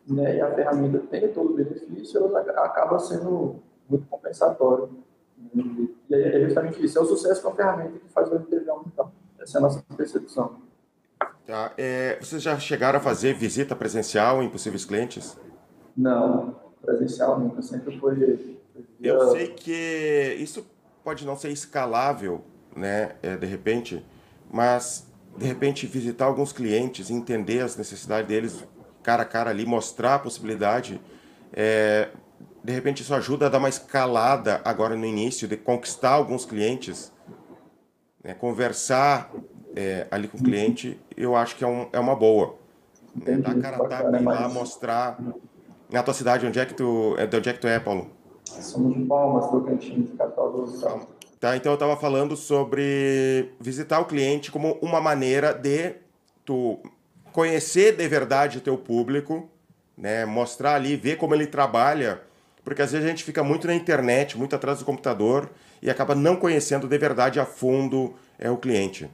né, 0.06 0.36
e 0.36 0.40
a 0.40 0.54
ferramenta 0.54 0.98
tem 1.10 1.28
todo 1.32 1.52
o 1.52 1.56
benefício, 1.56 2.18
ela 2.18 2.40
acaba 2.40 2.98
sendo 2.98 3.56
muito 3.88 4.06
compensatório. 4.08 4.90
E, 5.54 5.94
e 6.10 6.14
é 6.14 6.40
justamente 6.44 6.84
isso, 6.84 6.98
é 6.98 7.02
o 7.02 7.06
sucesso 7.06 7.42
com 7.42 7.48
a 7.48 7.54
ferramenta 7.54 7.98
que 7.98 8.08
faz 8.08 8.30
o 8.30 8.34
MTV 8.34 8.68
aumentar. 8.70 9.10
Essa 9.38 9.56
é 9.56 9.58
a 9.58 9.62
nossa 9.62 9.82
percepção. 9.96 10.56
Tá. 11.46 11.72
É, 11.76 12.18
vocês 12.20 12.42
já 12.42 12.58
chegaram 12.58 12.98
a 12.98 13.02
fazer 13.02 13.34
visita 13.34 13.74
presencial 13.74 14.42
em 14.42 14.48
possíveis 14.48 14.84
clientes? 14.84 15.36
Não, 15.96 16.54
presencial 16.80 17.38
nunca, 17.38 17.60
sempre 17.62 17.98
foi. 17.98 18.14
foi 18.14 18.60
Eu 19.00 19.32
sei 19.32 19.48
que 19.48 20.36
isso 20.38 20.66
pode 21.02 21.26
não 21.26 21.36
ser 21.36 21.50
escalável, 21.50 22.44
né, 22.76 23.16
é, 23.22 23.36
de 23.36 23.46
repente, 23.46 24.04
mas 24.50 25.06
de 25.36 25.46
repente 25.46 25.86
visitar 25.86 26.26
alguns 26.26 26.52
clientes, 26.52 27.10
entender 27.10 27.60
as 27.60 27.76
necessidades 27.76 28.28
deles 28.28 28.64
cara 29.02 29.22
a 29.22 29.26
cara 29.26 29.50
ali, 29.50 29.64
mostrar 29.64 30.16
a 30.16 30.18
possibilidade, 30.18 31.00
é, 31.52 32.10
de 32.62 32.72
repente 32.72 33.02
isso 33.02 33.14
ajuda 33.14 33.46
a 33.46 33.48
dar 33.48 33.58
uma 33.58 33.68
escalada 33.68 34.60
agora 34.64 34.94
no 34.94 35.06
início, 35.06 35.48
de 35.48 35.56
conquistar 35.56 36.10
alguns 36.10 36.44
clientes, 36.44 37.12
né, 38.22 38.34
conversar 38.34 39.32
é, 39.74 40.06
ali 40.10 40.28
com 40.28 40.38
o 40.38 40.42
cliente, 40.42 40.98
eu 41.16 41.36
acho 41.36 41.56
que 41.56 41.64
é, 41.64 41.66
um, 41.66 41.88
é 41.92 41.98
uma 41.98 42.14
boa. 42.14 42.56
Né, 43.14 43.36
dar 43.38 43.54
cara 43.60 43.76
a 43.76 43.88
tapa 43.88 44.20
e 44.20 44.24
lá 44.24 44.48
mostrar 44.48 45.18
na 45.90 46.02
tua 46.02 46.14
cidade, 46.14 46.46
onde 46.46 46.58
é 46.58 46.66
que 46.66 46.74
tu, 46.74 47.14
é, 47.18 47.26
de 47.26 47.36
onde 47.36 47.48
é 47.48 47.52
que 47.52 47.58
tu 47.58 47.66
é, 47.66 47.78
Paulo? 47.80 48.10
Somos 48.44 48.94
de 48.94 49.04
Palmas, 49.04 49.50
Tocantins, 49.50 50.08
capital 50.16 50.52
do 50.52 50.64
estado. 50.72 51.06
Tá, 51.38 51.56
então 51.56 51.72
eu 51.72 51.74
estava 51.74 51.96
falando 51.96 52.36
sobre 52.36 53.54
visitar 53.58 53.98
o 53.98 54.04
cliente 54.04 54.52
como 54.52 54.78
uma 54.82 55.00
maneira 55.00 55.54
de 55.54 55.94
tu 56.44 56.78
conhecer 57.32 57.96
de 57.96 58.06
verdade 58.08 58.58
o 58.58 58.60
teu 58.60 58.76
público, 58.76 59.48
né, 59.96 60.24
mostrar 60.24 60.74
ali, 60.74 60.96
ver 60.96 61.16
como 61.16 61.34
ele 61.34 61.46
trabalha, 61.46 62.20
porque 62.64 62.82
às 62.82 62.92
vezes 62.92 63.06
a 63.06 63.08
gente 63.08 63.24
fica 63.24 63.42
muito 63.42 63.66
na 63.66 63.74
internet, 63.74 64.36
muito 64.36 64.54
atrás 64.54 64.80
do 64.80 64.84
computador 64.84 65.50
e 65.80 65.88
acaba 65.88 66.14
não 66.14 66.36
conhecendo 66.36 66.86
de 66.86 66.98
verdade 66.98 67.40
a 67.40 67.46
fundo 67.46 68.14
é, 68.38 68.50
o 68.50 68.56
cliente. 68.56 69.08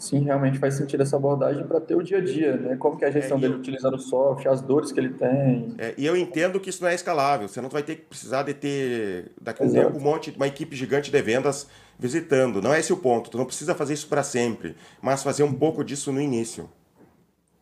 Sim, 0.00 0.20
realmente 0.20 0.58
faz 0.58 0.74
sentido 0.74 1.02
essa 1.02 1.16
abordagem 1.16 1.62
para 1.66 1.78
ter 1.78 1.94
o 1.94 2.02
dia 2.02 2.16
a 2.16 2.24
dia, 2.24 2.56
né? 2.56 2.76
Como 2.76 2.96
que 2.96 3.04
é 3.04 3.08
a 3.08 3.10
gestão 3.10 3.36
é, 3.36 3.40
dele 3.42 3.52
eu... 3.52 3.58
utilizando 3.58 3.96
o 3.96 3.98
software, 3.98 4.50
as 4.50 4.62
dores 4.62 4.90
que 4.90 4.98
ele 4.98 5.10
tem. 5.10 5.74
É, 5.76 5.94
e 5.98 6.06
eu 6.06 6.16
entendo 6.16 6.58
que 6.58 6.70
isso 6.70 6.82
não 6.82 6.88
é 6.88 6.94
escalável. 6.94 7.46
Você 7.46 7.60
não 7.60 7.68
vai 7.68 7.82
ter 7.82 7.96
que 7.96 8.02
precisar 8.06 8.42
de 8.44 8.54
ter 8.54 9.30
daqui 9.38 9.62
a 9.62 9.66
um 9.66 9.70
tempo 9.70 9.98
um 9.98 10.00
monte, 10.00 10.34
uma 10.34 10.46
equipe 10.46 10.74
gigante 10.74 11.10
de 11.10 11.22
vendas 11.22 11.68
visitando. 11.98 12.62
Não 12.62 12.72
é 12.72 12.80
esse 12.80 12.94
o 12.94 12.96
ponto. 12.96 13.28
Tu 13.28 13.36
não 13.36 13.44
precisa 13.44 13.74
fazer 13.74 13.92
isso 13.92 14.08
para 14.08 14.22
sempre, 14.22 14.74
mas 15.02 15.22
fazer 15.22 15.42
um 15.42 15.52
pouco 15.52 15.84
disso 15.84 16.10
no 16.10 16.20
início. 16.20 16.66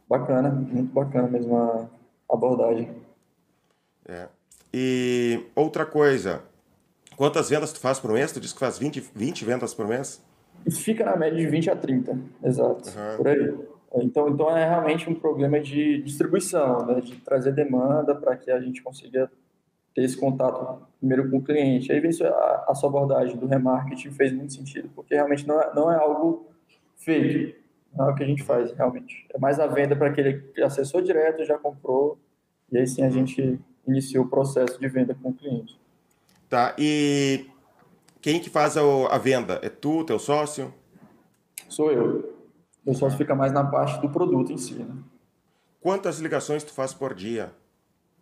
Bacana, 0.08 0.48
muito 0.48 0.92
bacana 0.92 1.26
mesmo 1.26 1.56
a 1.56 1.88
abordagem. 2.32 2.88
É. 4.06 4.28
E 4.72 5.44
outra 5.56 5.84
coisa, 5.84 6.42
quantas 7.16 7.50
vendas 7.50 7.72
tu 7.72 7.80
faz 7.80 7.98
por 7.98 8.12
mês? 8.12 8.30
Tu 8.30 8.38
disse 8.38 8.54
que 8.54 8.60
faz 8.60 8.78
20, 8.78 9.10
20 9.12 9.44
vendas 9.44 9.74
por 9.74 9.88
mês? 9.88 10.22
Fica 10.70 11.04
na 11.04 11.16
média 11.16 11.38
de 11.38 11.46
20 11.46 11.70
a 11.70 11.76
30, 11.76 12.18
exato, 12.42 12.88
uhum. 12.88 13.16
por 13.16 13.28
aí. 13.28 13.54
Então, 13.96 14.28
então 14.28 14.56
é 14.56 14.68
realmente 14.68 15.08
um 15.08 15.14
problema 15.14 15.60
de 15.60 16.02
distribuição, 16.02 16.84
né, 16.86 17.00
de 17.00 17.16
trazer 17.16 17.52
demanda 17.52 18.14
para 18.14 18.36
que 18.36 18.50
a 18.50 18.60
gente 18.60 18.82
consiga 18.82 19.30
ter 19.94 20.02
esse 20.04 20.16
contato 20.16 20.82
primeiro 20.98 21.30
com 21.30 21.38
o 21.38 21.42
cliente. 21.42 21.90
Aí 21.90 22.00
vem 22.00 22.10
a, 22.22 22.64
a 22.68 22.74
sua 22.74 22.90
abordagem 22.90 23.36
do 23.36 23.46
remarketing 23.46 24.10
fez 24.10 24.32
muito 24.32 24.52
sentido, 24.52 24.90
porque 24.94 25.14
realmente 25.14 25.46
não 25.46 25.60
é, 25.60 25.74
não 25.74 25.90
é 25.90 25.96
algo 25.96 26.46
feito, 26.96 27.58
não 27.96 28.08
é 28.08 28.12
o 28.12 28.14
que 28.14 28.22
a 28.22 28.26
gente 28.26 28.42
faz 28.42 28.72
realmente. 28.72 29.26
É 29.32 29.38
mais 29.38 29.58
a 29.58 29.66
venda 29.66 29.96
para 29.96 30.08
aquele 30.08 30.40
que 30.54 30.62
acessou 30.62 31.00
direto, 31.00 31.44
já 31.44 31.58
comprou, 31.58 32.18
e 32.70 32.78
aí 32.78 32.86
sim 32.86 33.02
a 33.02 33.10
gente 33.10 33.58
iniciou 33.86 34.24
o 34.24 34.28
processo 34.28 34.78
de 34.78 34.88
venda 34.88 35.14
com 35.14 35.30
o 35.30 35.34
cliente. 35.34 35.78
Tá, 36.48 36.74
e 36.78 37.46
quem 38.20 38.40
que 38.40 38.50
faz 38.50 38.76
a, 38.76 38.82
a 38.82 39.18
venda? 39.18 39.60
É 39.62 39.68
tu, 39.68 40.04
teu 40.04 40.18
sócio? 40.18 40.72
Sou 41.68 41.90
eu. 41.90 42.34
Meu 42.84 42.94
sócio 42.94 43.18
fica 43.18 43.34
mais 43.34 43.52
na 43.52 43.64
parte 43.64 44.00
do 44.00 44.08
produto 44.08 44.52
em 44.52 44.56
si. 44.56 44.74
Né? 44.74 44.94
Quantas 45.80 46.18
ligações 46.18 46.64
tu 46.64 46.72
faz 46.72 46.92
por 46.92 47.14
dia? 47.14 47.52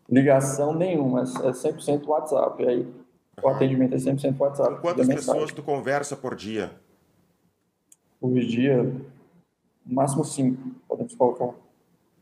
Ligação 0.09 0.75
nenhuma, 0.75 1.23
é 1.23 1.51
100% 1.51 2.07
WhatsApp. 2.07 2.67
Aí 2.67 2.87
o 3.43 3.49
atendimento 3.49 3.95
é 3.95 3.99
100% 3.99 4.37
WhatsApp. 4.39 4.75
Com 4.77 4.81
quantas 4.81 5.07
pessoas 5.07 5.53
tu 5.53 5.63
conversa 5.63 6.17
por 6.17 6.35
dia? 6.35 6.73
Por 8.21 8.35
dia, 8.41 8.83
no 8.83 9.95
máximo 9.95 10.25
cinco, 10.25 10.71
podemos 10.89 11.15
colocar. 11.15 11.55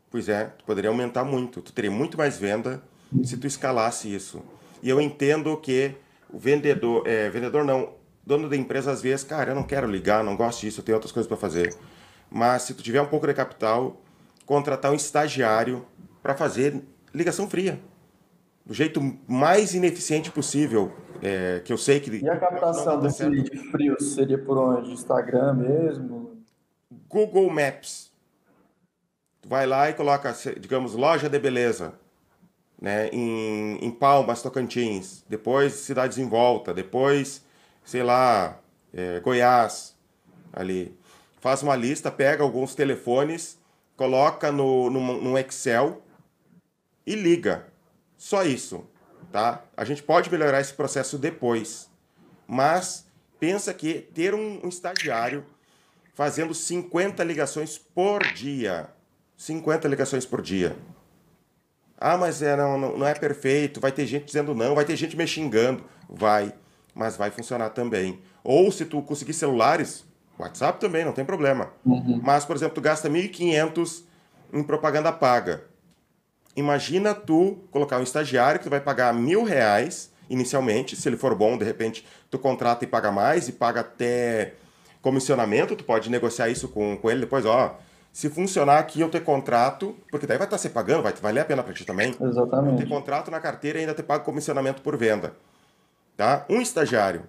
Pois 0.09 0.29
é, 0.29 0.45
tu 0.45 0.65
poderia 0.65 0.89
aumentar 0.89 1.23
muito. 1.23 1.61
Tu 1.61 1.73
teria 1.73 1.91
muito 1.91 2.17
mais 2.17 2.37
venda 2.37 2.81
se 3.23 3.37
tu 3.37 3.47
escalasse 3.47 4.13
isso. 4.13 4.41
E 4.81 4.89
eu 4.89 5.01
entendo 5.01 5.55
que 5.57 5.95
o 6.35 6.37
vendedor, 6.37 7.07
é, 7.07 7.29
vendedor 7.29 7.63
não, 7.63 7.93
dono 8.25 8.49
da 8.49 8.57
empresa 8.57 8.91
às 8.91 9.01
vezes, 9.01 9.23
cara, 9.23 9.51
eu 9.51 9.55
não 9.55 9.63
quero 9.63 9.87
ligar, 9.87 10.21
não 10.21 10.35
gosto 10.35 10.59
disso, 10.59 10.81
eu 10.81 10.83
tenho 10.83 10.97
outras 10.97 11.13
coisas 11.13 11.29
para 11.29 11.37
fazer. 11.37 11.73
Mas 12.29 12.63
se 12.63 12.73
tu 12.73 12.83
tiver 12.83 13.01
um 13.01 13.05
pouco 13.05 13.25
de 13.25 13.33
capital, 13.33 14.01
contratar 14.45 14.91
um 14.91 14.95
estagiário 14.95 15.85
para 16.21 16.35
fazer 16.35 16.83
ligação 17.13 17.49
fria. 17.49 17.79
Do 18.65 18.73
jeito 18.73 18.99
mais 19.25 19.73
ineficiente 19.73 20.29
possível, 20.29 20.91
é, 21.21 21.61
que 21.63 21.71
eu 21.71 21.77
sei 21.77 22.01
que... 22.01 22.11
E 22.11 22.29
a 22.29 22.37
captação 22.37 22.99
desse 22.99 23.23
lead 23.23 23.57
frio 23.71 23.95
seria 24.01 24.37
por 24.37 24.57
onde? 24.57 24.91
Instagram 24.91 25.53
mesmo? 25.53 26.43
Google 27.07 27.49
Maps. 27.49 28.11
Tu 29.41 29.47
vai 29.47 29.65
lá 29.65 29.89
e 29.89 29.93
coloca, 29.93 30.35
digamos, 30.59 30.95
loja 30.95 31.29
de 31.29 31.39
beleza 31.39 31.93
né, 32.81 33.09
em, 33.09 33.77
em 33.81 33.91
Palmas, 33.91 34.41
Tocantins, 34.41 35.23
depois 35.27 35.73
cidades 35.73 36.17
em 36.17 36.27
volta, 36.27 36.73
depois, 36.73 37.43
sei 37.83 38.03
lá, 38.03 38.59
é, 38.93 39.19
Goiás, 39.19 39.95
ali. 40.51 40.97
Faz 41.39 41.61
uma 41.61 41.75
lista, 41.75 42.11
pega 42.11 42.43
alguns 42.43 42.73
telefones, 42.73 43.59
coloca 43.95 44.51
no, 44.51 44.89
no, 44.89 45.21
no 45.21 45.37
Excel 45.37 46.01
e 47.05 47.15
liga. 47.15 47.67
Só 48.17 48.43
isso, 48.43 48.87
tá? 49.31 49.63
A 49.75 49.85
gente 49.85 50.01
pode 50.01 50.31
melhorar 50.31 50.59
esse 50.61 50.73
processo 50.73 51.17
depois, 51.17 51.89
mas 52.47 53.05
pensa 53.39 53.73
que 53.73 54.01
ter 54.13 54.33
um, 54.33 54.61
um 54.63 54.69
estagiário 54.69 55.45
fazendo 56.13 56.53
50 56.53 57.23
ligações 57.23 57.77
por 57.77 58.23
dia, 58.33 58.89
50 59.37 59.87
ligações 59.87 60.25
por 60.25 60.41
dia, 60.41 60.75
ah, 61.97 62.17
mas 62.17 62.41
é, 62.41 62.55
não, 62.55 62.97
não 62.97 63.07
é 63.07 63.13
perfeito, 63.13 63.79
vai 63.79 63.91
ter 63.91 64.05
gente 64.05 64.25
dizendo 64.25 64.53
não, 64.53 64.75
vai 64.75 64.85
ter 64.85 64.95
gente 64.95 65.15
me 65.15 65.25
xingando. 65.25 65.83
Vai, 66.09 66.53
mas 66.93 67.17
vai 67.17 67.31
funcionar 67.31 67.69
também. 67.69 68.19
Ou 68.43 68.71
se 68.71 68.85
tu 68.85 69.01
conseguir 69.01 69.33
celulares, 69.33 70.05
WhatsApp 70.37 70.79
também, 70.79 71.05
não 71.05 71.13
tem 71.13 71.25
problema. 71.25 71.71
Uhum. 71.85 72.19
Mas, 72.21 72.45
por 72.45 72.55
exemplo, 72.55 72.75
tu 72.75 72.81
gasta 72.81 73.09
1.500 73.09 74.03
em 74.53 74.63
propaganda 74.63 75.11
paga. 75.11 75.63
Imagina 76.55 77.13
tu 77.13 77.57
colocar 77.71 77.97
um 77.97 78.03
estagiário 78.03 78.59
que 78.59 78.65
tu 78.65 78.69
vai 78.69 78.79
pagar 78.79 79.13
mil 79.13 79.43
reais 79.43 80.13
inicialmente, 80.29 80.95
se 80.95 81.07
ele 81.07 81.17
for 81.17 81.35
bom, 81.35 81.57
de 81.57 81.65
repente 81.65 82.05
tu 82.29 82.39
contrata 82.39 82.83
e 82.83 82.87
paga 82.87 83.11
mais 83.11 83.47
e 83.47 83.51
paga 83.51 83.81
até 83.81 84.53
comissionamento, 85.01 85.75
tu 85.75 85.83
pode 85.83 86.09
negociar 86.09 86.49
isso 86.49 86.67
com, 86.67 86.97
com 86.97 87.11
ele 87.11 87.21
depois, 87.21 87.45
ó, 87.45 87.77
se 88.15 88.29
funcionar 88.29 88.79
aqui, 88.79 89.01
eu 89.01 89.09
ter 89.09 89.25
contrato, 89.25 89.93
porque 90.09 90.25
daí 90.25 90.37
vai 90.37 90.47
estar 90.47 90.57
se 90.57 90.69
pagando, 90.69 91.03
vai 91.03 91.11
valer 91.21 91.41
a 91.41 91.45
pena 91.45 91.61
para 91.61 91.73
ti 91.73 91.83
também. 91.83 92.15
Exatamente. 92.21 92.71
Eu 92.71 92.77
ter 92.77 92.87
contrato 92.87 93.29
na 93.29 93.41
carteira 93.41 93.77
e 93.77 93.81
ainda 93.81 93.93
ter 93.93 94.03
pago 94.03 94.23
comissionamento 94.23 94.81
por 94.81 94.95
venda. 94.95 95.33
Tá? 96.15 96.45
Um 96.49 96.61
estagiário, 96.61 97.23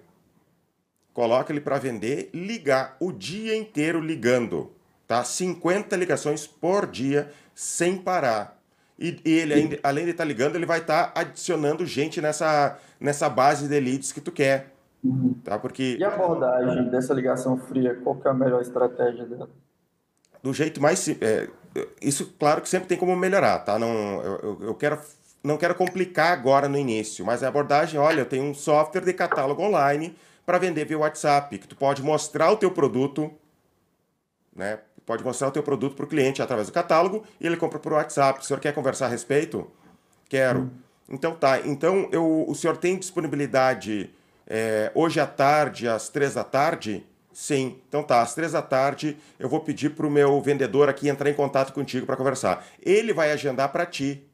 coloca 1.13 1.51
ele 1.51 1.59
para 1.59 1.77
vender, 1.77 2.29
ligar 2.33 2.95
o 3.01 3.11
dia 3.11 3.53
inteiro 3.53 3.99
ligando. 3.99 4.71
Tá? 5.05 5.25
50 5.25 5.93
ligações 5.97 6.47
por 6.47 6.87
dia, 6.87 7.33
sem 7.53 7.97
parar. 7.97 8.57
E, 8.97 9.19
e 9.25 9.31
ele, 9.39 9.53
ainda, 9.55 9.79
além 9.83 10.05
de 10.05 10.11
estar 10.11 10.23
tá 10.23 10.27
ligando, 10.27 10.55
ele 10.55 10.65
vai 10.65 10.79
estar 10.79 11.07
tá 11.07 11.19
adicionando 11.19 11.85
gente 11.85 12.21
nessa, 12.21 12.79
nessa 12.97 13.27
base 13.27 13.67
de 13.67 13.77
leads 13.77 14.13
que 14.13 14.21
tu 14.21 14.31
quer. 14.31 14.71
Uhum. 15.03 15.35
Tá? 15.43 15.59
Porque... 15.59 15.97
E 15.99 16.03
a 16.05 16.13
abordagem 16.13 16.87
dessa 16.87 17.13
ligação 17.13 17.57
fria, 17.57 17.93
qual 18.01 18.15
que 18.15 18.25
é 18.25 18.31
a 18.31 18.33
melhor 18.33 18.61
estratégia 18.61 19.25
dela? 19.25 19.49
Do 20.43 20.53
jeito 20.53 20.81
mais 20.81 21.07
é, 21.07 21.49
isso 22.01 22.33
claro 22.39 22.61
que 22.61 22.69
sempre 22.69 22.87
tem 22.87 22.97
como 22.97 23.15
melhorar 23.15 23.59
tá? 23.59 23.77
Não 23.77 24.21
eu, 24.21 24.57
eu 24.61 24.75
quero 24.75 24.99
não 25.43 25.57
quero 25.57 25.75
complicar 25.75 26.33
agora 26.33 26.67
no 26.67 26.77
início 26.77 27.25
mas 27.25 27.43
a 27.43 27.47
abordagem 27.47 27.99
olha 27.99 28.21
eu 28.21 28.25
tenho 28.25 28.43
um 28.43 28.53
software 28.53 29.05
de 29.05 29.13
catálogo 29.13 29.61
online 29.61 30.15
para 30.45 30.57
vender 30.57 30.85
via 30.85 30.97
WhatsApp 30.97 31.57
que 31.57 31.67
tu 31.67 31.75
pode 31.75 32.01
mostrar 32.01 32.51
o 32.51 32.57
teu 32.57 32.71
produto 32.71 33.31
né? 34.57 34.79
Pode 35.05 35.23
mostrar 35.23 35.47
o 35.47 35.51
teu 35.51 35.63
produto 35.63 35.95
para 35.95 36.03
o 36.03 36.07
cliente 36.07 36.41
através 36.41 36.67
do 36.67 36.73
catálogo 36.73 37.23
e 37.39 37.45
ele 37.45 37.55
compra 37.55 37.79
por 37.79 37.93
WhatsApp. 37.93 38.41
O 38.41 38.43
senhor 38.43 38.59
quer 38.59 38.73
conversar 38.73 39.05
a 39.05 39.09
respeito? 39.09 39.71
Quero. 40.27 40.61
Hum. 40.61 40.69
então 41.07 41.33
tá. 41.33 41.61
Então 41.61 42.09
eu 42.11 42.43
o 42.45 42.53
senhor 42.55 42.75
tem 42.75 42.97
disponibilidade 42.97 44.09
é, 44.45 44.91
hoje 44.93 45.19
à 45.19 45.27
tarde 45.27 45.87
às 45.87 46.09
três 46.09 46.33
da 46.33 46.43
tarde 46.43 47.05
Sim. 47.37 47.75
Então 47.87 48.01
tá, 48.01 48.23
às 48.23 48.33
três 48.33 48.53
da 48.53 48.63
tarde 48.63 49.15
eu 49.37 49.47
vou 49.47 49.59
pedir 49.59 49.91
para 49.91 50.07
o 50.07 50.09
meu 50.09 50.41
vendedor 50.41 50.89
aqui 50.89 51.07
entrar 51.07 51.29
em 51.29 51.35
contato 51.35 51.71
contigo 51.71 52.03
para 52.03 52.17
conversar. 52.17 52.65
Ele 52.83 53.13
vai 53.13 53.31
agendar 53.31 53.71
para 53.71 53.85
ti. 53.85 54.27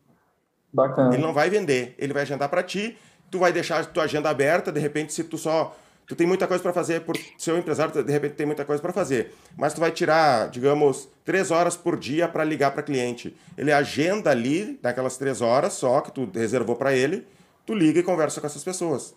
Bacana. 0.72 1.14
Ele 1.14 1.22
não 1.22 1.34
vai 1.34 1.50
vender, 1.50 1.96
ele 1.98 2.14
vai 2.14 2.22
agendar 2.22 2.48
para 2.48 2.64
ti. 2.64 2.98
Tu 3.30 3.38
vai 3.38 3.52
deixar 3.52 3.82
a 3.82 3.84
tua 3.84 4.04
agenda 4.04 4.30
aberta, 4.30 4.72
de 4.72 4.80
repente 4.80 5.14
se 5.14 5.26
tu 5.26 5.38
só 5.38 5.76
tu 6.08 6.16
tem 6.16 6.26
muita 6.26 6.48
coisa 6.48 6.64
para 6.64 6.72
fazer 6.72 7.02
por 7.02 7.18
ser 7.38 7.52
um 7.52 7.58
empresário, 7.58 8.02
de 8.02 8.10
repente 8.10 8.36
tem 8.36 8.46
muita 8.46 8.64
coisa 8.64 8.82
para 8.82 8.94
fazer, 8.94 9.34
mas 9.58 9.74
tu 9.74 9.82
vai 9.82 9.92
tirar, 9.92 10.50
digamos, 10.50 11.10
três 11.26 11.52
horas 11.52 11.76
por 11.76 12.00
dia 12.00 12.30
para 12.30 12.46
ligar 12.46 12.72
para 12.72 12.84
cliente. 12.84 13.36
Ele 13.58 13.74
agenda 13.74 14.30
ali 14.30 14.80
naquelas 14.82 15.18
três 15.18 15.42
horas 15.42 15.74
só 15.74 16.00
que 16.00 16.10
tu 16.10 16.30
reservou 16.34 16.78
para 16.78 16.94
ele, 16.94 17.28
tu 17.66 17.76
liga 17.76 18.00
e 18.00 18.04
conversa 18.04 18.40
com 18.40 18.48
essas 18.48 18.64
pessoas. 18.64 19.14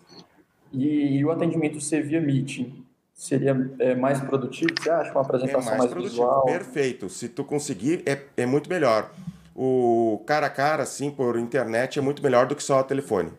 E, 0.73 1.19
e 1.19 1.23
o 1.23 1.31
atendimento 1.31 1.79
ser 1.79 2.03
via 2.03 2.19
meeting 2.19 2.85
seria 3.17 3.69
é, 3.79 3.95
mais 3.95 4.21
produtivo, 4.21 4.71
você 4.79 4.89
acha? 4.91 5.11
Uma 5.11 5.21
apresentação 5.21 5.59
é 5.59 5.65
mais, 5.65 5.77
mais 5.79 5.91
produtivo, 5.91 6.23
visual? 6.23 6.45
Perfeito. 6.45 7.09
Se 7.09 7.27
tu 7.27 7.43
conseguir, 7.43 8.03
é, 8.05 8.21
é 8.37 8.45
muito 8.45 8.69
melhor. 8.69 9.11
O 9.55 10.21
cara 10.27 10.45
a 10.45 10.49
cara, 10.51 10.83
assim, 10.83 11.09
por 11.09 11.37
internet, 11.37 11.97
é 11.97 12.01
muito 12.01 12.21
melhor 12.21 12.45
do 12.45 12.55
que 12.55 12.61
só 12.61 12.79
o 12.79 12.83
telefone. 12.83 13.31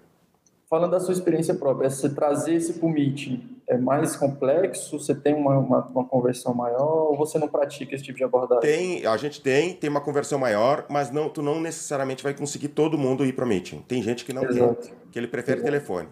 Falando 0.68 0.90
da 0.90 1.00
sua 1.00 1.14
experiência 1.14 1.54
própria, 1.54 1.88
você 1.88 2.10
trazer 2.10 2.54
esse 2.54 2.74
para 2.74 2.86
o 2.86 2.90
meeting 2.90 3.56
é 3.68 3.78
mais 3.78 4.16
complexo? 4.16 4.98
Você 4.98 5.14
tem 5.14 5.32
uma, 5.32 5.56
uma, 5.56 5.86
uma, 5.86 6.04
conversão 6.04 6.52
maior 6.52 7.10
ou 7.10 7.16
você 7.16 7.38
não 7.38 7.48
pratica 7.48 7.94
esse 7.94 8.04
tipo 8.04 8.18
de 8.18 8.24
abordagem? 8.24 8.62
Tem, 8.62 9.06
a 9.06 9.16
gente 9.16 9.40
tem, 9.40 9.74
tem 9.74 9.88
uma 9.88 10.00
conversão 10.00 10.38
maior, 10.38 10.84
mas 10.90 11.10
não, 11.10 11.30
tu 11.30 11.40
não 11.40 11.60
necessariamente 11.60 12.22
vai 12.22 12.34
conseguir 12.34 12.68
todo 12.68 12.98
mundo 12.98 13.24
ir 13.24 13.32
para 13.32 13.44
o 13.44 13.48
meeting. 13.48 13.82
Tem 13.86 14.02
gente 14.02 14.24
que 14.24 14.32
não 14.32 14.44
Exato. 14.44 14.88
quer, 14.88 14.94
que 15.12 15.18
ele 15.18 15.28
prefere 15.28 15.58
Exato. 15.60 15.72
telefone. 15.72 16.08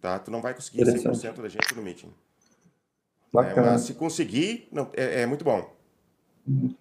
Tá? 0.00 0.18
Tu 0.18 0.30
não 0.30 0.40
vai 0.40 0.54
conseguir 0.54 0.82
100% 0.82 1.40
da 1.40 1.48
gente 1.48 1.76
no 1.76 1.82
meeting. 1.82 2.08
Bacana. 3.32 3.68
É, 3.68 3.70
mas 3.72 3.82
se 3.82 3.94
conseguir, 3.94 4.68
não, 4.70 4.88
é, 4.94 5.22
é 5.22 5.26
muito 5.26 5.44
bom. 5.44 5.72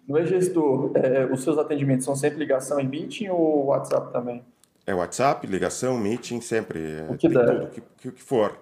No 0.07 0.17
e-gestor, 0.17 0.91
é, 0.95 1.25
os 1.25 1.43
seus 1.43 1.57
atendimentos 1.57 2.03
são 2.03 2.15
sempre 2.15 2.39
ligação 2.39 2.79
em 2.79 2.87
meeting 2.87 3.29
ou 3.29 3.67
WhatsApp 3.67 4.11
também? 4.11 4.43
É 4.85 4.93
WhatsApp, 4.93 5.45
ligação, 5.45 5.97
meeting, 5.97 6.41
sempre. 6.41 6.79
O 7.07 7.15
que 7.15 7.29
der. 7.29 7.45
Tudo, 7.45 7.63
o 7.63 7.67
que, 7.67 8.11
que 8.11 8.21
for. 8.21 8.57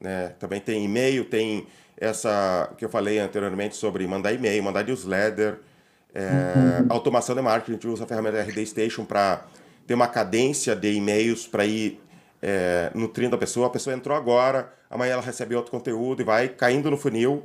Né? 0.00 0.28
Também 0.38 0.60
tem 0.60 0.84
e-mail, 0.84 1.24
tem 1.24 1.66
essa 1.96 2.72
que 2.78 2.84
eu 2.84 2.88
falei 2.88 3.18
anteriormente 3.18 3.74
sobre 3.74 4.06
mandar 4.06 4.32
e-mail, 4.32 4.62
mandar 4.62 4.84
newsletter, 4.84 5.58
é, 6.14 6.80
uhum. 6.80 6.86
automação 6.88 7.34
de 7.34 7.42
marketing. 7.42 7.72
A 7.72 7.74
gente 7.74 7.88
usa 7.88 8.04
a 8.04 8.06
ferramenta 8.06 8.40
RD 8.40 8.64
Station 8.66 9.04
para 9.04 9.44
ter 9.86 9.94
uma 9.94 10.06
cadência 10.06 10.76
de 10.76 10.92
e-mails 10.92 11.46
para 11.46 11.66
ir 11.66 12.00
é, 12.42 12.90
nutrindo 12.94 13.34
a 13.34 13.38
pessoa. 13.38 13.66
A 13.66 13.70
pessoa 13.70 13.94
entrou 13.94 14.16
agora, 14.16 14.72
amanhã 14.90 15.14
ela 15.14 15.22
recebe 15.22 15.54
outro 15.54 15.70
conteúdo 15.70 16.22
e 16.22 16.24
vai 16.24 16.48
caindo 16.48 16.90
no 16.90 16.96
funil 16.96 17.44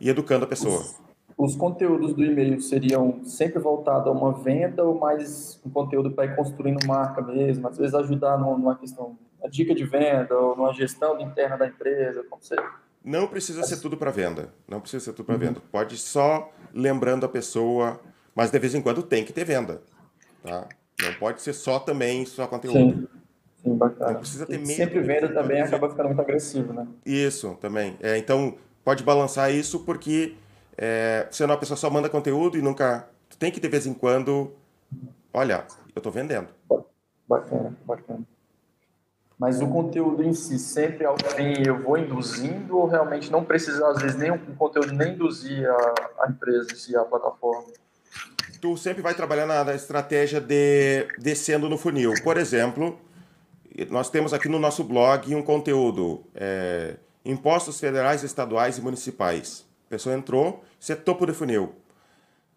e 0.00 0.08
educando 0.08 0.44
a 0.44 0.48
pessoa. 0.48 0.80
Os, 0.80 1.00
os 1.36 1.56
conteúdos 1.56 2.14
do 2.14 2.24
e-mail 2.24 2.60
seriam 2.60 3.24
sempre 3.24 3.58
voltados 3.58 4.08
a 4.08 4.10
uma 4.10 4.32
venda 4.32 4.84
ou 4.84 4.98
mais 4.98 5.60
um 5.64 5.70
conteúdo 5.70 6.10
para 6.10 6.26
ir 6.26 6.36
construindo 6.36 6.86
marca 6.86 7.22
mesmo? 7.22 7.68
Às 7.68 7.78
vezes 7.78 7.94
ajudar 7.94 8.38
numa 8.38 8.76
questão, 8.76 9.16
uma 9.40 9.50
dica 9.50 9.74
de 9.74 9.84
venda 9.84 10.36
ou 10.36 10.56
numa 10.56 10.72
gestão 10.72 11.20
interna 11.20 11.56
da 11.56 11.66
empresa, 11.66 12.24
como. 12.28 12.40
Não 13.04 13.28
precisa 13.28 13.62
ser 13.62 13.76
tudo 13.76 13.96
para 13.96 14.10
venda. 14.10 14.52
Não 14.66 14.80
precisa 14.80 15.04
ser 15.04 15.12
tudo 15.12 15.26
para 15.26 15.36
uhum. 15.36 15.40
venda. 15.40 15.62
Pode 15.70 15.96
só 15.96 16.50
lembrando 16.74 17.24
a 17.24 17.28
pessoa, 17.28 18.00
mas 18.34 18.50
de 18.50 18.58
vez 18.58 18.74
em 18.74 18.82
quando 18.82 19.00
tem 19.00 19.24
que 19.24 19.32
ter 19.32 19.44
venda. 19.44 19.80
Tá? 20.42 20.66
Não 21.00 21.14
pode 21.14 21.40
ser 21.40 21.52
só 21.52 21.78
também 21.78 22.26
só 22.26 22.48
conteúdo. 22.48 23.02
Sim. 23.02 23.05
Sim, 23.66 23.74
bacana. 23.74 24.12
Não 24.12 24.20
precisa 24.20 24.46
ter 24.46 24.58
medo. 24.58 24.70
Sempre 24.70 25.00
venda 25.00 25.28
também 25.28 25.60
acaba 25.60 25.90
ficando 25.90 26.06
muito 26.06 26.20
agressivo, 26.20 26.72
né? 26.72 26.86
Isso, 27.04 27.58
também. 27.60 27.96
É, 28.00 28.16
então, 28.16 28.56
pode 28.84 29.02
balançar 29.02 29.52
isso 29.52 29.80
porque 29.80 30.36
é, 30.78 31.26
senão 31.32 31.54
a 31.54 31.58
pessoa 31.58 31.76
só 31.76 31.90
manda 31.90 32.08
conteúdo 32.08 32.56
e 32.56 32.62
nunca... 32.62 33.08
Tu 33.28 33.36
tem 33.36 33.50
que, 33.50 33.58
de 33.58 33.68
vez 33.68 33.84
em 33.84 33.92
quando, 33.92 34.52
olha, 35.34 35.66
eu 35.94 35.98
estou 35.98 36.12
vendendo. 36.12 36.46
Bacana, 37.28 37.76
bacana. 37.84 38.20
Mas 39.36 39.60
o 39.60 39.66
conteúdo 39.66 40.22
em 40.22 40.32
si, 40.32 40.58
sempre 40.60 41.04
ao 41.04 41.16
fim, 41.18 41.66
eu 41.66 41.82
vou 41.82 41.98
induzindo 41.98 42.78
ou 42.78 42.86
realmente 42.86 43.30
não 43.32 43.44
precisa, 43.44 43.86
às 43.88 44.00
vezes, 44.00 44.16
nem 44.16 44.30
o 44.30 44.38
conteúdo 44.56 44.92
nem 44.92 45.12
induzir 45.12 45.68
a, 45.68 45.94
a 46.20 46.30
empresa, 46.30 46.68
se 46.74 46.96
a 46.96 47.02
plataforma? 47.02 47.64
Tu 48.60 48.76
sempre 48.78 49.02
vai 49.02 49.12
trabalhar 49.12 49.44
na 49.44 49.74
estratégia 49.74 50.40
de 50.40 51.08
descendo 51.18 51.68
no 51.68 51.76
funil. 51.76 52.14
Por 52.24 52.38
exemplo, 52.38 52.98
nós 53.90 54.08
temos 54.08 54.32
aqui 54.32 54.48
no 54.48 54.58
nosso 54.58 54.82
blog 54.82 55.34
um 55.34 55.42
conteúdo: 55.42 56.24
é, 56.34 56.96
impostos 57.24 57.78
federais, 57.78 58.22
estaduais 58.22 58.78
e 58.78 58.80
municipais. 58.80 59.66
A 59.86 59.90
pessoa 59.90 60.14
entrou, 60.14 60.64
você 60.80 60.94
é 60.94 60.96
topo 60.96 61.26
de 61.26 61.32
funil. 61.32 61.74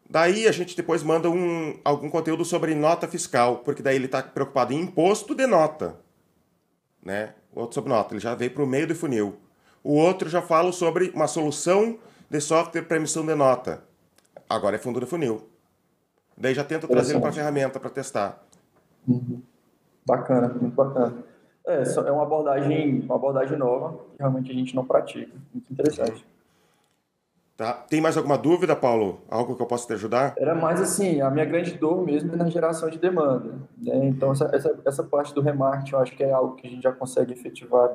Daí 0.10 0.47
a 0.47 0.51
gente 0.51 0.75
depois 0.75 1.03
manda 1.03 1.29
um, 1.29 1.79
algum 1.86 2.10
conteúdo 2.10 2.43
sobre 2.43 2.73
nota 2.73 3.08
fiscal, 3.08 3.58
porque 3.58 3.84
daí 3.84 3.95
ele 3.95 4.05
está 4.05 4.23
preocupado 4.23 4.73
em 4.73 4.82
imposto 4.82 5.36
de 5.36 5.45
nota. 5.45 5.99
Né? 7.03 7.36
O 7.53 7.60
outro 7.60 7.75
sobre 7.75 7.91
nota, 7.91 8.13
ele 8.13 8.19
já 8.19 8.34
veio 8.34 8.51
para 8.51 8.63
o 8.63 8.67
meio 8.67 8.88
do 8.88 8.95
funil. 8.95 9.38
O 9.84 9.93
outro 9.93 10.27
já 10.27 10.41
fala 10.41 10.71
sobre 10.71 11.12
uma 11.13 11.27
solução 11.27 11.99
de 12.29 12.41
software 12.41 12.84
para 12.84 12.97
emissão 12.97 13.23
de 13.25 13.36
nota. 13.36 13.84
Agora 14.49 14.77
é 14.77 14.79
fundo 14.79 14.99
de 14.99 15.05
funil. 15.05 15.47
Daí 16.36 16.55
já 16.55 16.63
tenta 16.63 16.88
trazer 16.88 17.19
para 17.19 17.29
a 17.29 17.34
ferramenta 17.34 17.79
para 17.79 17.89
testar. 17.89 18.43
Uhum. 19.08 19.41
Bacana, 20.10 20.48
muito 20.48 20.76
bacana. 20.76 21.13
É, 21.65 21.84
é 21.84 22.12
uma 22.12 22.24
abordagem, 22.24 23.02
uma 23.02 23.15
abordagem 23.15 23.58
nova 23.58 24.00
que 24.12 24.17
realmente 24.17 24.52
a 24.52 24.54
gente 24.56 24.76
não 24.76 24.84
pratica. 24.84 25.32
Muito 25.54 25.72
interessante. 25.72 26.26
Tá. 27.56 27.74
Tem 27.74 28.00
mais 28.00 28.15
alguma 28.15 28.38
dúvida, 28.38 28.76
Paulo? 28.76 29.22
Algo 29.30 29.56
que 29.56 29.62
eu 29.62 29.65
possa 29.67 29.86
te 29.86 29.93
ajudar? 29.93 30.34
Era 30.38 30.56
mais 30.56 30.82
assim, 30.82 31.19
a 31.19 31.30
minha 31.30 31.45
grande 31.45 31.74
dor 31.78 32.06
mesmo 32.06 32.34
é 32.34 32.38
na 32.38 32.50
geração 32.50 32.89
de 32.89 32.98
demanda. 32.98 33.54
Né? 33.78 34.08
Então, 34.08 34.32
essa, 34.32 34.50
essa, 34.54 34.80
essa 34.86 35.04
parte 35.04 35.34
do 35.34 35.41
remarketing 35.41 35.91
eu 35.93 36.00
acho 36.00 36.15
que 36.15 36.24
é 36.24 36.32
algo 36.32 36.56
que 36.56 36.65
a 36.65 36.69
gente 36.69 36.82
já 36.82 36.91
consegue 36.91 37.34
efetivar 37.34 37.91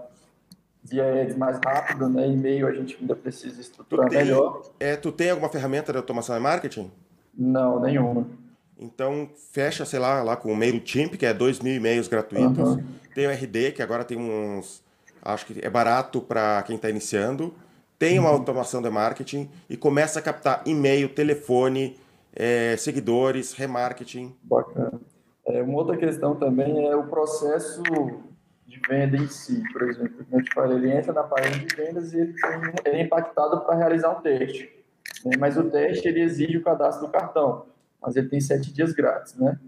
via 0.85 1.23
ads 1.23 1.35
mais 1.37 1.59
rápido, 1.65 2.11
né? 2.11 2.29
E-mail 2.29 2.69
a 2.69 2.73
gente 2.73 2.99
ainda 3.01 3.17
precisa 3.17 3.59
estruturar 3.59 4.11
tem, 4.11 4.19
melhor. 4.19 4.61
É, 4.79 4.97
tu 4.97 5.11
tem 5.11 5.31
alguma 5.31 5.49
ferramenta 5.49 5.91
de 5.91 5.97
automação 5.97 6.37
de 6.37 6.43
marketing? 6.43 6.91
Não, 7.37 7.81
nenhuma. 7.81 8.27
Então, 8.79 9.29
fecha, 9.53 9.85
sei 9.85 9.99
lá, 9.99 10.23
lá 10.23 10.37
com 10.37 10.53
o 10.53 10.57
MailChimp, 10.57 11.17
que 11.17 11.27
é 11.27 11.33
2 11.33 11.61
mil 11.61 11.75
e-mails 11.75 12.09
gratuitos. 12.09 12.71
Uhum. 12.71 12.85
Tem 13.15 13.27
o 13.27 13.31
RD, 13.31 13.73
que 13.73 13.83
agora 13.83 14.05
tem 14.05 14.19
uns. 14.19 14.83
Acho 15.23 15.47
que 15.47 15.65
é 15.65 15.71
barato 15.71 16.21
para 16.21 16.63
quem 16.65 16.77
está 16.77 16.91
iniciando. 16.91 17.55
Tem 17.99 18.19
uma 18.19 18.29
uhum. 18.29 18.37
automação 18.37 18.83
de 18.83 18.91
marketing 18.91 19.49
e 19.71 19.77
começa 19.77 20.19
a 20.19 20.23
captar 20.23 20.63
e-mail, 20.67 21.09
telefone, 21.09 21.97
é, 22.35 22.77
seguidores, 22.77 23.53
remarketing. 23.53 24.35
Bacana. 24.43 25.01
É, 25.47 25.63
uma 25.63 25.79
outra 25.79 25.97
questão 25.97 26.35
também 26.35 26.87
é 26.87 26.97
o 26.97 27.05
processo 27.05 27.83
de 28.67 28.81
venda 28.89 29.17
em 29.17 29.29
si. 29.29 29.63
Por 29.73 29.83
exemplo, 29.83 30.25
como 30.25 30.41
eu 30.41 30.45
te 30.45 30.53
falei, 30.53 30.79
ele 30.79 30.93
entra 30.93 31.13
na 31.13 31.23
página 31.23 31.65
de 31.65 31.77
vendas 31.77 32.13
e 32.13 32.19
ele, 32.19 32.33
tem, 32.33 32.61
ele 32.85 32.97
é 32.97 33.03
impactado 33.03 33.61
para 33.61 33.77
realizar 33.77 34.11
um 34.11 34.21
teste. 34.21 34.69
Né? 35.25 35.37
Mas 35.39 35.57
o 35.57 35.71
teste 35.71 36.09
ele 36.09 36.21
exige 36.21 36.59
o 36.59 36.63
cadastro 36.63 37.07
do 37.07 37.13
cartão 37.13 37.67
mas 38.05 38.17
ele 38.17 38.29
tem 38.29 38.41
sete 38.41 38.73
dias 38.73 38.93
grátis, 38.93 39.35
né? 39.37 39.59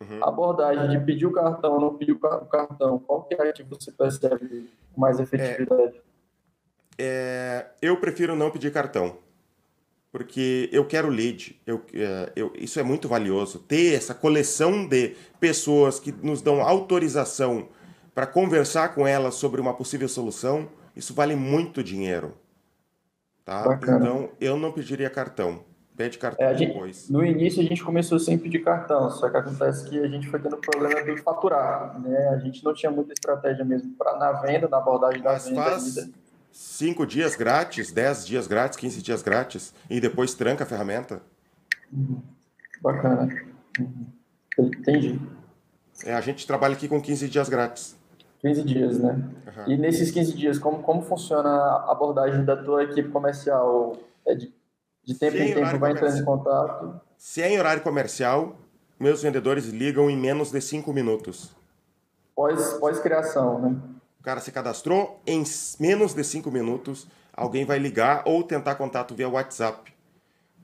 Uhum. 0.00 0.24
A 0.24 0.28
abordagem 0.28 0.88
de 0.88 1.04
pedir 1.04 1.26
o 1.26 1.32
cartão, 1.32 1.78
não 1.78 1.94
pedir 1.94 2.12
o 2.12 2.18
cartão, 2.18 2.98
qual 2.98 3.22
que 3.22 3.34
é 3.34 3.48
a 3.48 3.52
que 3.52 3.62
você 3.62 3.92
percebe 3.92 4.70
mais 4.96 5.20
efetividade? 5.20 6.00
É, 6.98 7.66
é, 7.66 7.66
eu 7.82 7.96
prefiro 7.98 8.34
não 8.34 8.50
pedir 8.50 8.72
cartão, 8.72 9.18
porque 10.10 10.68
eu 10.72 10.86
quero 10.86 11.08
lead. 11.08 11.60
Eu, 11.66 11.82
é, 11.92 12.32
eu, 12.34 12.52
isso 12.56 12.80
é 12.80 12.82
muito 12.82 13.08
valioso. 13.08 13.58
Ter 13.58 13.94
essa 13.94 14.14
coleção 14.14 14.86
de 14.86 15.16
pessoas 15.38 16.00
que 16.00 16.12
nos 16.12 16.40
dão 16.40 16.60
autorização 16.60 17.68
para 18.14 18.26
conversar 18.26 18.94
com 18.94 19.06
elas 19.06 19.34
sobre 19.34 19.60
uma 19.60 19.74
possível 19.74 20.08
solução, 20.08 20.68
isso 20.94 21.12
vale 21.12 21.34
muito 21.34 21.82
dinheiro. 21.82 22.34
Tá? 23.44 23.78
Então, 23.82 24.30
eu 24.40 24.56
não 24.56 24.72
pediria 24.72 25.10
cartão. 25.10 25.64
Pede 25.96 26.18
cartão 26.18 26.44
é, 26.44 26.54
gente, 26.56 26.72
depois. 26.72 27.08
No 27.08 27.24
início 27.24 27.62
a 27.62 27.64
gente 27.64 27.84
começou 27.84 28.18
sem 28.18 28.36
pedir 28.36 28.64
cartão, 28.64 29.08
só 29.10 29.30
que 29.30 29.36
acontece 29.36 29.88
que 29.88 29.98
a 29.98 30.08
gente 30.08 30.26
foi 30.26 30.40
tendo 30.40 30.56
problema 30.56 31.02
de 31.04 31.16
faturar, 31.22 32.00
né? 32.00 32.30
A 32.30 32.38
gente 32.38 32.64
não 32.64 32.74
tinha 32.74 32.90
muita 32.90 33.12
estratégia 33.12 33.64
mesmo 33.64 33.92
para 33.92 34.18
na 34.18 34.32
venda, 34.32 34.68
na 34.68 34.78
abordagem 34.78 35.22
da 35.22 35.32
Mas 35.32 35.48
venda 35.48 35.62
faz 35.62 35.98
ainda. 35.98 36.12
cinco 36.50 37.06
dias 37.06 37.36
grátis, 37.36 37.92
dez 37.92 38.26
dias 38.26 38.48
grátis, 38.48 38.76
15 38.76 39.02
dias 39.02 39.22
grátis 39.22 39.72
e 39.88 40.00
depois 40.00 40.34
tranca 40.34 40.64
a 40.64 40.66
ferramenta. 40.66 41.22
Uhum. 41.92 42.20
Bacana. 42.82 43.28
Uhum. 43.78 44.06
Entendi. 44.58 45.20
É, 46.04 46.12
a 46.12 46.20
gente 46.20 46.44
trabalha 46.44 46.74
aqui 46.74 46.88
com 46.88 47.00
15 47.00 47.28
dias 47.28 47.48
grátis. 47.48 47.96
15 48.40 48.62
dias, 48.64 48.98
né? 48.98 49.12
Uhum. 49.12 49.72
E 49.72 49.76
nesses 49.76 50.10
15 50.10 50.34
dias, 50.34 50.58
como, 50.58 50.82
como 50.82 51.02
funciona 51.02 51.48
a 51.48 51.92
abordagem 51.92 52.44
da 52.44 52.56
tua 52.56 52.82
equipe 52.82 53.10
comercial? 53.10 53.96
É 54.26 54.34
de 54.34 54.52
de 55.04 55.14
tempo 55.14 55.36
em 55.36 55.54
tempo 55.54 55.78
vai 55.78 55.92
entrando 55.92 56.18
em 56.18 56.24
contato. 56.24 57.00
Se 57.16 57.42
é 57.42 57.50
em 57.50 57.58
horário 57.58 57.82
comercial, 57.82 58.56
meus 58.98 59.22
vendedores 59.22 59.66
ligam 59.66 60.08
em 60.10 60.16
menos 60.16 60.50
de 60.50 60.60
5 60.60 60.92
minutos. 60.92 61.50
Pós, 62.34 62.74
pós-criação, 62.74 63.60
né? 63.60 63.76
O 64.20 64.22
cara 64.24 64.40
se 64.40 64.50
cadastrou, 64.50 65.20
em 65.26 65.44
menos 65.78 66.14
de 66.14 66.24
5 66.24 66.50
minutos, 66.50 67.06
alguém 67.32 67.64
vai 67.64 67.78
ligar 67.78 68.22
ou 68.24 68.42
tentar 68.42 68.76
contato 68.76 69.14
via 69.14 69.28
WhatsApp. 69.28 69.92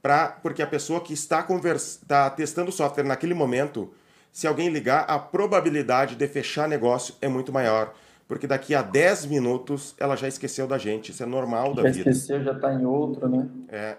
Pra, 0.00 0.28
porque 0.28 0.62
a 0.62 0.66
pessoa 0.66 1.00
que 1.00 1.12
está, 1.12 1.42
convers, 1.42 2.00
está 2.00 2.30
testando 2.30 2.70
o 2.70 2.72
software 2.72 3.04
naquele 3.04 3.34
momento, 3.34 3.92
se 4.32 4.46
alguém 4.46 4.70
ligar, 4.70 5.04
a 5.08 5.18
probabilidade 5.18 6.16
de 6.16 6.26
fechar 6.26 6.66
negócio 6.66 7.14
é 7.20 7.28
muito 7.28 7.52
maior. 7.52 7.92
Porque 8.26 8.46
daqui 8.46 8.74
a 8.74 8.80
10 8.80 9.26
minutos 9.26 9.94
ela 9.98 10.16
já 10.16 10.28
esqueceu 10.28 10.66
da 10.66 10.78
gente. 10.78 11.10
Isso 11.10 11.22
é 11.22 11.26
normal 11.26 11.74
da 11.74 11.82
já 11.82 11.90
vida. 11.90 12.04
Já 12.04 12.10
esqueceu, 12.10 12.42
já 12.42 12.52
está 12.52 12.72
em 12.72 12.86
outro, 12.86 13.28
né? 13.28 13.48
É. 13.68 13.96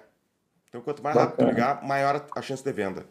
Então, 0.72 0.80
quanto 0.80 1.04
mais 1.04 1.14
Bacana. 1.14 1.32
rápido 1.32 1.50
ligar, 1.50 1.84
maior 1.84 2.26
a 2.34 2.42
chance 2.42 2.64
de 2.64 2.72
venda. 2.72 3.06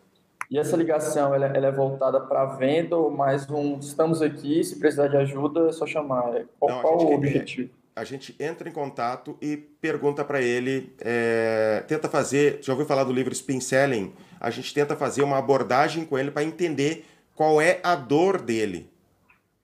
E 0.51 0.59
essa 0.59 0.79
ligação, 0.79 1.35
ela, 1.35 1.44
ela 1.46 1.66
é 1.66 1.70
voltada 1.70 2.18
para 2.18 2.46
venda 2.57 2.96
ou 2.96 3.11
mais 3.11 3.49
um, 3.51 3.79
estamos 3.79 4.23
aqui, 4.23 4.64
se 4.64 4.79
precisar 4.79 5.09
de 5.09 5.18
ajuda, 5.18 5.68
é 5.68 5.73
só 5.73 5.87
chamar. 5.87 6.46
Qual, 6.59 6.70
Não, 6.70 6.81
qual 6.81 6.99
o 6.99 7.14
objetivo? 7.14 7.68
A 7.94 8.01
a 8.01 8.05
gente 8.05 8.35
entra 8.40 8.66
em 8.66 8.73
contato 8.73 9.37
e 9.42 9.59
pergunta 9.59 10.25
para 10.25 10.40
ele, 10.40 10.90
é, 11.01 11.85
tenta 11.87 12.09
fazer, 12.09 12.59
já 12.62 12.73
ouviu 12.73 12.87
falar 12.87 13.05
do 13.05 13.12
livro 13.12 13.31
Spin 13.35 13.61
Selling? 13.61 14.14
A 14.40 14.49
gente 14.49 14.73
tenta 14.73 14.96
fazer 14.96 15.23
uma 15.23 15.37
abordagem 15.37 16.07
com 16.07 16.18
ele 16.18 16.31
para 16.31 16.42
entender 16.42 17.05
qual 17.35 17.61
é 17.61 17.79
a 17.83 17.94
dor 17.94 18.40
dele. 18.40 18.90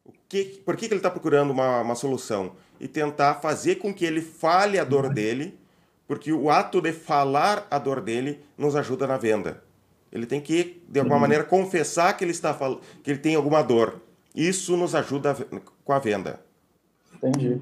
O 0.05 0.13
que, 0.29 0.45
por 0.67 0.77
que, 0.77 0.87
que 0.87 0.93
ele 0.93 0.99
está 0.99 1.11
procurando 1.11 1.51
uma, 1.51 1.81
uma 1.81 1.95
solução? 1.95 2.53
E 2.79 2.87
tentar 2.87 3.37
fazer 3.37 3.77
com 3.77 3.95
que 3.95 4.05
ele 4.05 4.21
fale 4.21 4.79
a 4.79 4.85
dor 4.85 5.09
dele, 5.09 5.59
porque 6.07 6.33
o 6.33 6.51
ato 6.51 6.81
de 6.81 6.93
falar 6.93 7.67
a 7.71 7.79
dor 7.79 8.01
dele 8.01 8.41
nos 8.57 8.77
ajuda 8.77 9.07
na 9.07 9.17
venda. 9.17 9.63
Ele 10.13 10.27
tem 10.27 10.41
que, 10.41 10.83
de 10.89 11.01
alguma 11.01 11.17
uhum. 11.17 11.23
maneira, 11.23 11.45
confessar 11.45 12.17
que 12.17 12.25
ele, 12.25 12.31
está, 12.31 12.57
que 13.03 13.11
ele 13.11 13.19
tem 13.19 13.35
alguma 13.35 13.63
dor. 13.63 14.01
Isso 14.35 14.77
nos 14.77 14.95
ajuda 14.95 15.37
com 15.85 15.93
a 15.93 15.99
venda. 15.99 16.41
Entendi. 17.15 17.61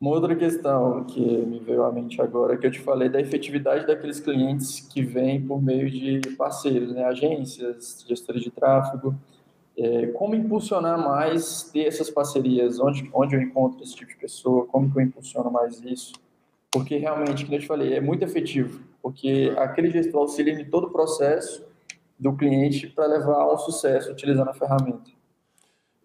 Uma 0.00 0.10
outra 0.10 0.34
questão 0.34 1.04
que 1.04 1.20
me 1.20 1.60
veio 1.60 1.82
à 1.84 1.92
mente 1.92 2.20
agora, 2.20 2.56
que 2.56 2.66
eu 2.66 2.70
te 2.70 2.80
falei 2.80 3.08
da 3.08 3.20
efetividade 3.20 3.86
daqueles 3.86 4.20
clientes 4.20 4.80
que 4.80 5.02
vêm 5.02 5.40
por 5.40 5.62
meio 5.62 5.88
de 5.88 6.20
parceiros, 6.36 6.92
né? 6.92 7.04
agências, 7.04 8.04
gestores 8.06 8.42
de 8.42 8.50
tráfego. 8.50 9.14
É, 9.76 10.08
como 10.08 10.34
impulsionar 10.34 10.98
mais 10.98 11.70
ter 11.72 11.86
essas 11.86 12.10
parcerias? 12.10 12.78
Onde, 12.80 13.08
onde 13.12 13.34
eu 13.34 13.40
encontro 13.40 13.82
esse 13.82 13.94
tipo 13.94 14.10
de 14.10 14.16
pessoa? 14.16 14.66
Como 14.66 14.90
que 14.90 14.98
eu 14.98 15.02
impulsiono 15.02 15.50
mais 15.50 15.80
isso? 15.82 16.12
Porque 16.74 16.98
realmente, 16.98 17.44
como 17.44 17.56
eu 17.56 17.60
te 17.60 17.66
falei, 17.66 17.94
é 17.94 18.00
muito 18.00 18.22
efetivo, 18.22 18.82
porque 19.00 19.54
aquele 19.56 19.90
gestor 19.90 20.22
auxilia 20.22 20.52
em 20.52 20.64
todo 20.64 20.88
o 20.88 20.90
processo 20.90 21.64
do 22.18 22.36
cliente 22.36 22.88
para 22.88 23.06
levar 23.06 23.40
ao 23.40 23.56
sucesso 23.56 24.10
utilizando 24.10 24.50
a 24.50 24.54
ferramenta 24.54 25.14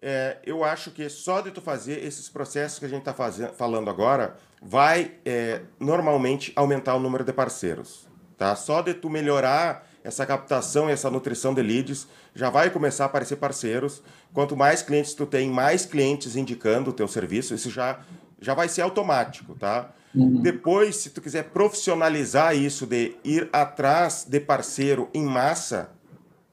é, 0.02 0.38
eu 0.44 0.64
acho 0.64 0.90
que 0.90 1.08
só 1.08 1.40
de 1.40 1.50
tu 1.50 1.60
fazer 1.60 2.02
esses 2.04 2.28
processos 2.28 2.78
que 2.78 2.86
a 2.86 2.88
gente 2.88 3.06
está 3.06 3.14
falando 3.52 3.90
agora, 3.90 4.36
vai 4.62 5.12
é, 5.24 5.62
normalmente 5.78 6.52
aumentar 6.56 6.94
o 6.94 7.00
número 7.00 7.24
de 7.24 7.32
parceiros. 7.32 8.08
Tá? 8.38 8.56
Só 8.56 8.80
de 8.80 8.94
tu 8.94 9.10
melhorar 9.10 9.86
essa 10.02 10.24
captação 10.24 10.88
e 10.88 10.92
essa 10.92 11.10
nutrição 11.10 11.52
de 11.52 11.62
leads, 11.62 12.08
já 12.34 12.48
vai 12.48 12.70
começar 12.70 13.04
a 13.04 13.06
aparecer 13.06 13.36
parceiros. 13.36 14.02
Quanto 14.32 14.56
mais 14.56 14.82
clientes 14.82 15.12
tu 15.12 15.26
tem, 15.26 15.50
mais 15.50 15.84
clientes 15.84 16.36
indicando 16.36 16.88
o 16.88 16.92
teu 16.92 17.06
serviço, 17.06 17.54
isso 17.54 17.70
já, 17.70 18.00
já 18.40 18.54
vai 18.54 18.66
ser 18.66 18.80
automático, 18.80 19.54
tá? 19.54 19.92
Uhum. 20.14 20.42
Depois, 20.42 20.96
se 20.96 21.10
tu 21.10 21.20
quiser 21.20 21.44
profissionalizar 21.44 22.56
isso 22.56 22.86
de 22.86 23.16
ir 23.24 23.48
atrás 23.52 24.26
de 24.28 24.40
parceiro 24.40 25.08
em 25.14 25.24
massa, 25.24 25.90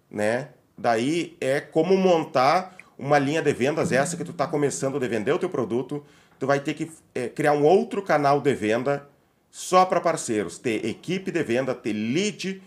né? 0.09 0.49
Daí 0.77 1.35
é 1.41 1.59
como 1.59 1.97
montar 1.97 2.77
uma 2.97 3.17
linha 3.17 3.41
de 3.41 3.53
vendas, 3.53 3.91
essa 3.91 4.15
que 4.15 4.23
tu 4.23 4.31
está 4.31 4.47
começando 4.47 4.97
a 4.97 5.07
vender 5.07 5.31
o 5.31 5.39
teu 5.39 5.49
produto, 5.49 6.03
tu 6.39 6.45
vai 6.45 6.59
ter 6.59 6.73
que 6.73 6.91
é, 7.13 7.27
criar 7.27 7.53
um 7.53 7.63
outro 7.63 8.01
canal 8.01 8.41
de 8.41 8.53
venda 8.53 9.07
só 9.49 9.85
para 9.85 9.99
parceiros, 9.99 10.57
ter 10.59 10.85
equipe 10.85 11.31
de 11.31 11.43
venda, 11.43 11.73
ter 11.73 11.93
lead, 11.93 12.61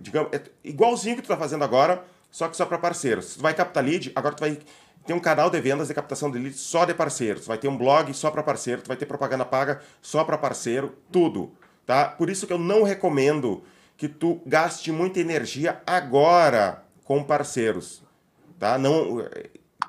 digamos, 0.00 0.32
é 0.32 0.42
igualzinho 0.62 1.16
que 1.16 1.22
tu 1.22 1.24
está 1.24 1.36
fazendo 1.36 1.64
agora, 1.64 2.04
só 2.30 2.48
que 2.48 2.56
só 2.56 2.66
para 2.66 2.78
parceiros. 2.78 3.34
Tu 3.34 3.42
vai 3.42 3.54
captar 3.54 3.84
lead, 3.84 4.12
agora 4.14 4.34
tu 4.34 4.40
vai 4.40 4.58
ter 5.08 5.14
um 5.14 5.18
canal 5.18 5.48
de 5.48 5.58
vendas 5.58 5.88
de 5.88 5.94
captação 5.94 6.30
de 6.30 6.38
lead 6.38 6.54
só 6.54 6.84
de 6.84 6.92
parceiros, 6.92 7.46
vai 7.46 7.56
ter 7.56 7.66
um 7.66 7.78
blog 7.78 8.12
só 8.12 8.30
para 8.30 8.42
parceiro, 8.42 8.82
vai 8.86 8.94
ter 8.94 9.06
propaganda 9.06 9.42
paga 9.42 9.80
só 10.02 10.22
para 10.22 10.36
parceiro, 10.36 10.94
tudo, 11.10 11.50
tá? 11.86 12.04
Por 12.04 12.28
isso 12.28 12.46
que 12.46 12.52
eu 12.52 12.58
não 12.58 12.82
recomendo 12.82 13.62
que 13.96 14.06
tu 14.06 14.38
gaste 14.44 14.92
muita 14.92 15.18
energia 15.18 15.80
agora 15.86 16.84
com 17.04 17.24
parceiros, 17.24 18.02
tá? 18.58 18.76
Não 18.76 19.26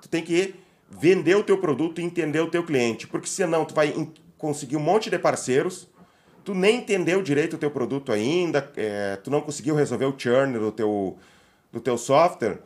tu 0.01 0.07
tem 0.07 0.23
que 0.23 0.55
vender 0.89 1.35
o 1.35 1.43
teu 1.43 1.57
produto 1.57 1.99
e 1.99 2.03
entender 2.05 2.39
o 2.39 2.49
teu 2.49 2.63
cliente, 2.63 3.05
porque 3.05 3.27
senão 3.27 3.65
tu 3.65 3.73
vai 3.73 3.93
conseguir 4.37 4.77
um 4.77 4.81
monte 4.81 5.09
de 5.09 5.19
parceiros, 5.19 5.89
tu 6.45 6.55
nem 6.55 6.77
entendeu 6.77 7.21
direito 7.21 7.57
o 7.57 7.59
teu 7.59 7.69
produto 7.69 8.13
ainda, 8.13 8.71
é, 8.77 9.17
tu 9.17 9.29
não 9.29 9.41
conseguiu 9.41 9.75
resolver 9.75 10.05
o 10.05 10.17
churn 10.17 10.57
do 10.57 10.71
teu, 10.71 11.17
do 11.73 11.81
teu 11.81 11.97
software, 11.97 12.59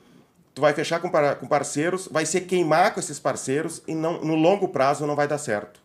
tu 0.54 0.62
vai 0.62 0.74
fechar 0.74 1.00
com, 1.00 1.10
com 1.10 1.48
parceiros, 1.48 2.08
vai 2.12 2.26
se 2.26 2.40
queimar 2.42 2.94
com 2.94 3.00
esses 3.00 3.20
parceiros 3.20 3.82
e 3.88 3.96
não, 3.96 4.22
no 4.24 4.36
longo 4.36 4.68
prazo 4.68 5.08
não 5.08 5.16
vai 5.16 5.28
dar 5.28 5.38
certo. 5.38 5.82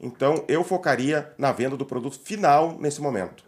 Então 0.00 0.44
eu 0.48 0.64
focaria 0.64 1.32
na 1.38 1.52
venda 1.52 1.76
do 1.76 1.86
produto 1.86 2.18
final 2.18 2.76
nesse 2.78 3.00
momento. 3.00 3.44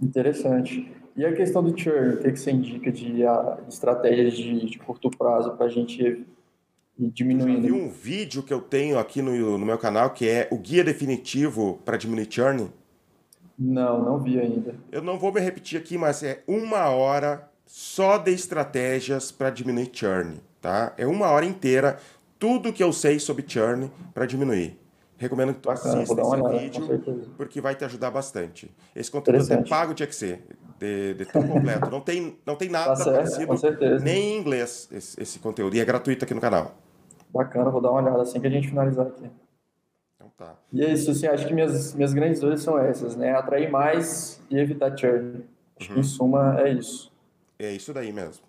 Interessante. 0.00 0.92
E 1.16 1.24
a 1.24 1.32
questão 1.32 1.62
do 1.62 1.78
churn, 1.78 2.14
o 2.14 2.18
que, 2.18 2.32
que 2.32 2.38
você 2.38 2.50
indica 2.50 2.92
de, 2.92 3.24
a, 3.26 3.58
de 3.66 3.72
estratégias 3.72 4.34
de, 4.34 4.66
de 4.66 4.78
curto 4.78 5.10
prazo 5.10 5.56
para 5.56 5.66
a 5.66 5.68
gente 5.68 6.26
diminuindo. 6.98 7.66
Eu 7.66 7.74
vi 7.74 7.80
um 7.80 7.88
vídeo 7.88 8.42
que 8.42 8.52
eu 8.52 8.60
tenho 8.60 8.98
aqui 8.98 9.22
no, 9.22 9.58
no 9.58 9.64
meu 9.64 9.78
canal 9.78 10.10
que 10.10 10.28
é 10.28 10.48
o 10.50 10.58
guia 10.58 10.84
definitivo 10.84 11.80
para 11.84 11.96
diminuir 11.96 12.26
churn. 12.30 12.70
Não, 13.58 14.04
não 14.04 14.18
vi 14.18 14.38
ainda. 14.38 14.74
Eu 14.92 15.00
não 15.00 15.18
vou 15.18 15.32
me 15.32 15.40
repetir 15.40 15.78
aqui, 15.78 15.96
mas 15.96 16.22
é 16.22 16.42
uma 16.46 16.90
hora 16.90 17.48
só 17.66 18.16
de 18.16 18.32
estratégias 18.32 19.32
para 19.32 19.50
diminuir 19.50 19.90
churn, 19.92 20.40
tá? 20.60 20.94
É 20.96 21.06
uma 21.06 21.28
hora 21.28 21.44
inteira 21.44 21.98
tudo 22.38 22.72
que 22.72 22.82
eu 22.82 22.92
sei 22.92 23.18
sobre 23.18 23.44
churn 23.46 23.90
para 24.14 24.24
diminuir. 24.24 24.78
Recomendo 25.18 25.54
que 25.54 25.60
tu 25.60 25.68
Bacana, 25.68 26.02
assista 26.02 26.20
esse 26.20 26.30
olhada, 26.30 26.58
vídeo, 26.58 27.32
porque 27.36 27.60
vai 27.60 27.74
te 27.74 27.84
ajudar 27.84 28.10
bastante. 28.10 28.70
Esse 28.94 29.10
conteúdo 29.10 29.50
é 29.50 29.56
pago 29.62 29.94
tinha 29.94 30.06
que 30.06 30.14
ser, 30.14 30.42
de, 30.78 31.14
de 31.14 31.24
tão 31.24 31.46
completo. 31.48 31.90
Não 31.90 32.02
tem, 32.02 32.38
não 32.44 32.54
tem 32.54 32.68
nada 32.68 32.94
tá 32.94 33.04
parecido, 33.04 33.54
nem 34.02 34.34
em 34.34 34.38
inglês, 34.38 34.88
esse, 34.92 35.20
esse 35.20 35.38
conteúdo. 35.38 35.74
E 35.74 35.80
é 35.80 35.84
gratuito 35.84 36.24
aqui 36.24 36.34
no 36.34 36.40
canal. 36.40 36.76
Bacana, 37.30 37.70
vou 37.70 37.80
dar 37.80 37.90
uma 37.90 38.02
olhada 38.02 38.22
assim 38.22 38.38
que 38.40 38.46
a 38.46 38.50
gente 38.50 38.68
finalizar 38.68 39.06
aqui. 39.06 39.30
Então 40.14 40.30
tá. 40.36 40.54
E 40.70 40.84
é 40.84 40.92
isso, 40.92 41.10
assim, 41.10 41.26
acho 41.26 41.46
que 41.46 41.54
minhas, 41.54 41.94
minhas 41.94 42.12
grandes 42.12 42.40
dores 42.40 42.60
são 42.60 42.78
essas, 42.78 43.16
né? 43.16 43.32
Atrair 43.32 43.70
mais 43.70 44.40
e 44.50 44.58
evitar 44.58 44.96
churn. 44.96 45.44
Acho 45.80 45.88
uhum. 45.88 45.94
que 45.94 46.00
em 46.00 46.02
suma 46.02 46.60
é 46.60 46.72
isso. 46.72 47.10
É 47.58 47.72
isso 47.72 47.92
daí 47.92 48.12
mesmo. 48.12 48.44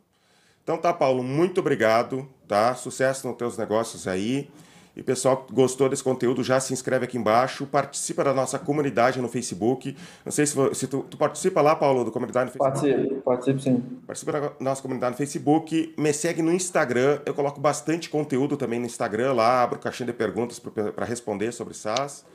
Então 0.64 0.78
tá, 0.78 0.94
Paulo, 0.94 1.24
muito 1.24 1.62
obrigado, 1.62 2.28
tá? 2.48 2.76
Sucesso 2.76 3.28
nos 3.28 3.38
teus 3.38 3.58
negócios 3.58 4.08
aí. 4.08 4.50
E 4.98 5.04
pessoal 5.04 5.38
que 5.38 5.54
gostou 5.54 5.88
desse 5.88 6.04
conteúdo, 6.04 6.44
já 6.44 6.60
se 6.60 6.74
inscreve 6.74 7.06
aqui 7.06 7.20
embaixo, 7.20 7.68
participa 7.68 8.24
da 8.24 8.34
nossa 8.34 8.58
comunidade 8.58 9.22
no 9.22 9.28
Facebook. 9.28 9.96
Não 10.26 10.32
sei 10.32 10.48
se, 10.48 10.56
se 10.74 10.88
tu, 10.88 11.06
tu, 11.08 11.16
participa 11.16 11.62
lá, 11.62 11.76
Paulo, 11.76 12.04
da 12.04 12.10
comunidade 12.10 12.48
no 12.48 12.52
Facebook. 12.52 12.90
Participo, 12.98 13.22
participo 13.22 13.60
sim. 13.60 13.84
Participa 14.08 14.32
da 14.32 14.52
nossa 14.60 14.82
comunidade 14.82 15.12
no 15.12 15.18
Facebook, 15.18 15.94
me 15.96 16.12
segue 16.12 16.42
no 16.42 16.52
Instagram, 16.52 17.22
eu 17.28 17.34
coloco 17.36 17.62
bastante 17.62 18.10
conteúdo 18.10 18.58
também 18.58 18.80
no 18.80 18.88
Instagram, 18.88 19.34
lá 19.34 19.62
abro 19.62 19.78
caixinha 19.78 20.08
de 20.08 20.14
perguntas 20.14 20.58
para 20.58 21.06
responder 21.06 21.52
sobre 21.52 21.76
SaaS. 21.76 22.26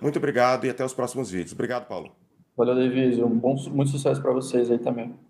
Muito 0.00 0.18
obrigado 0.18 0.64
e 0.64 0.70
até 0.70 0.82
os 0.82 0.94
próximos 0.94 1.30
vídeos. 1.30 1.52
Obrigado, 1.52 1.86
Paulo. 1.86 2.10
Valeu, 2.56 2.74
David. 2.74 3.22
Um 3.22 3.28
bom, 3.28 3.54
muito 3.70 3.90
sucesso 3.90 4.22
para 4.22 4.32
vocês 4.32 4.70
aí 4.70 4.78
também. 4.78 5.14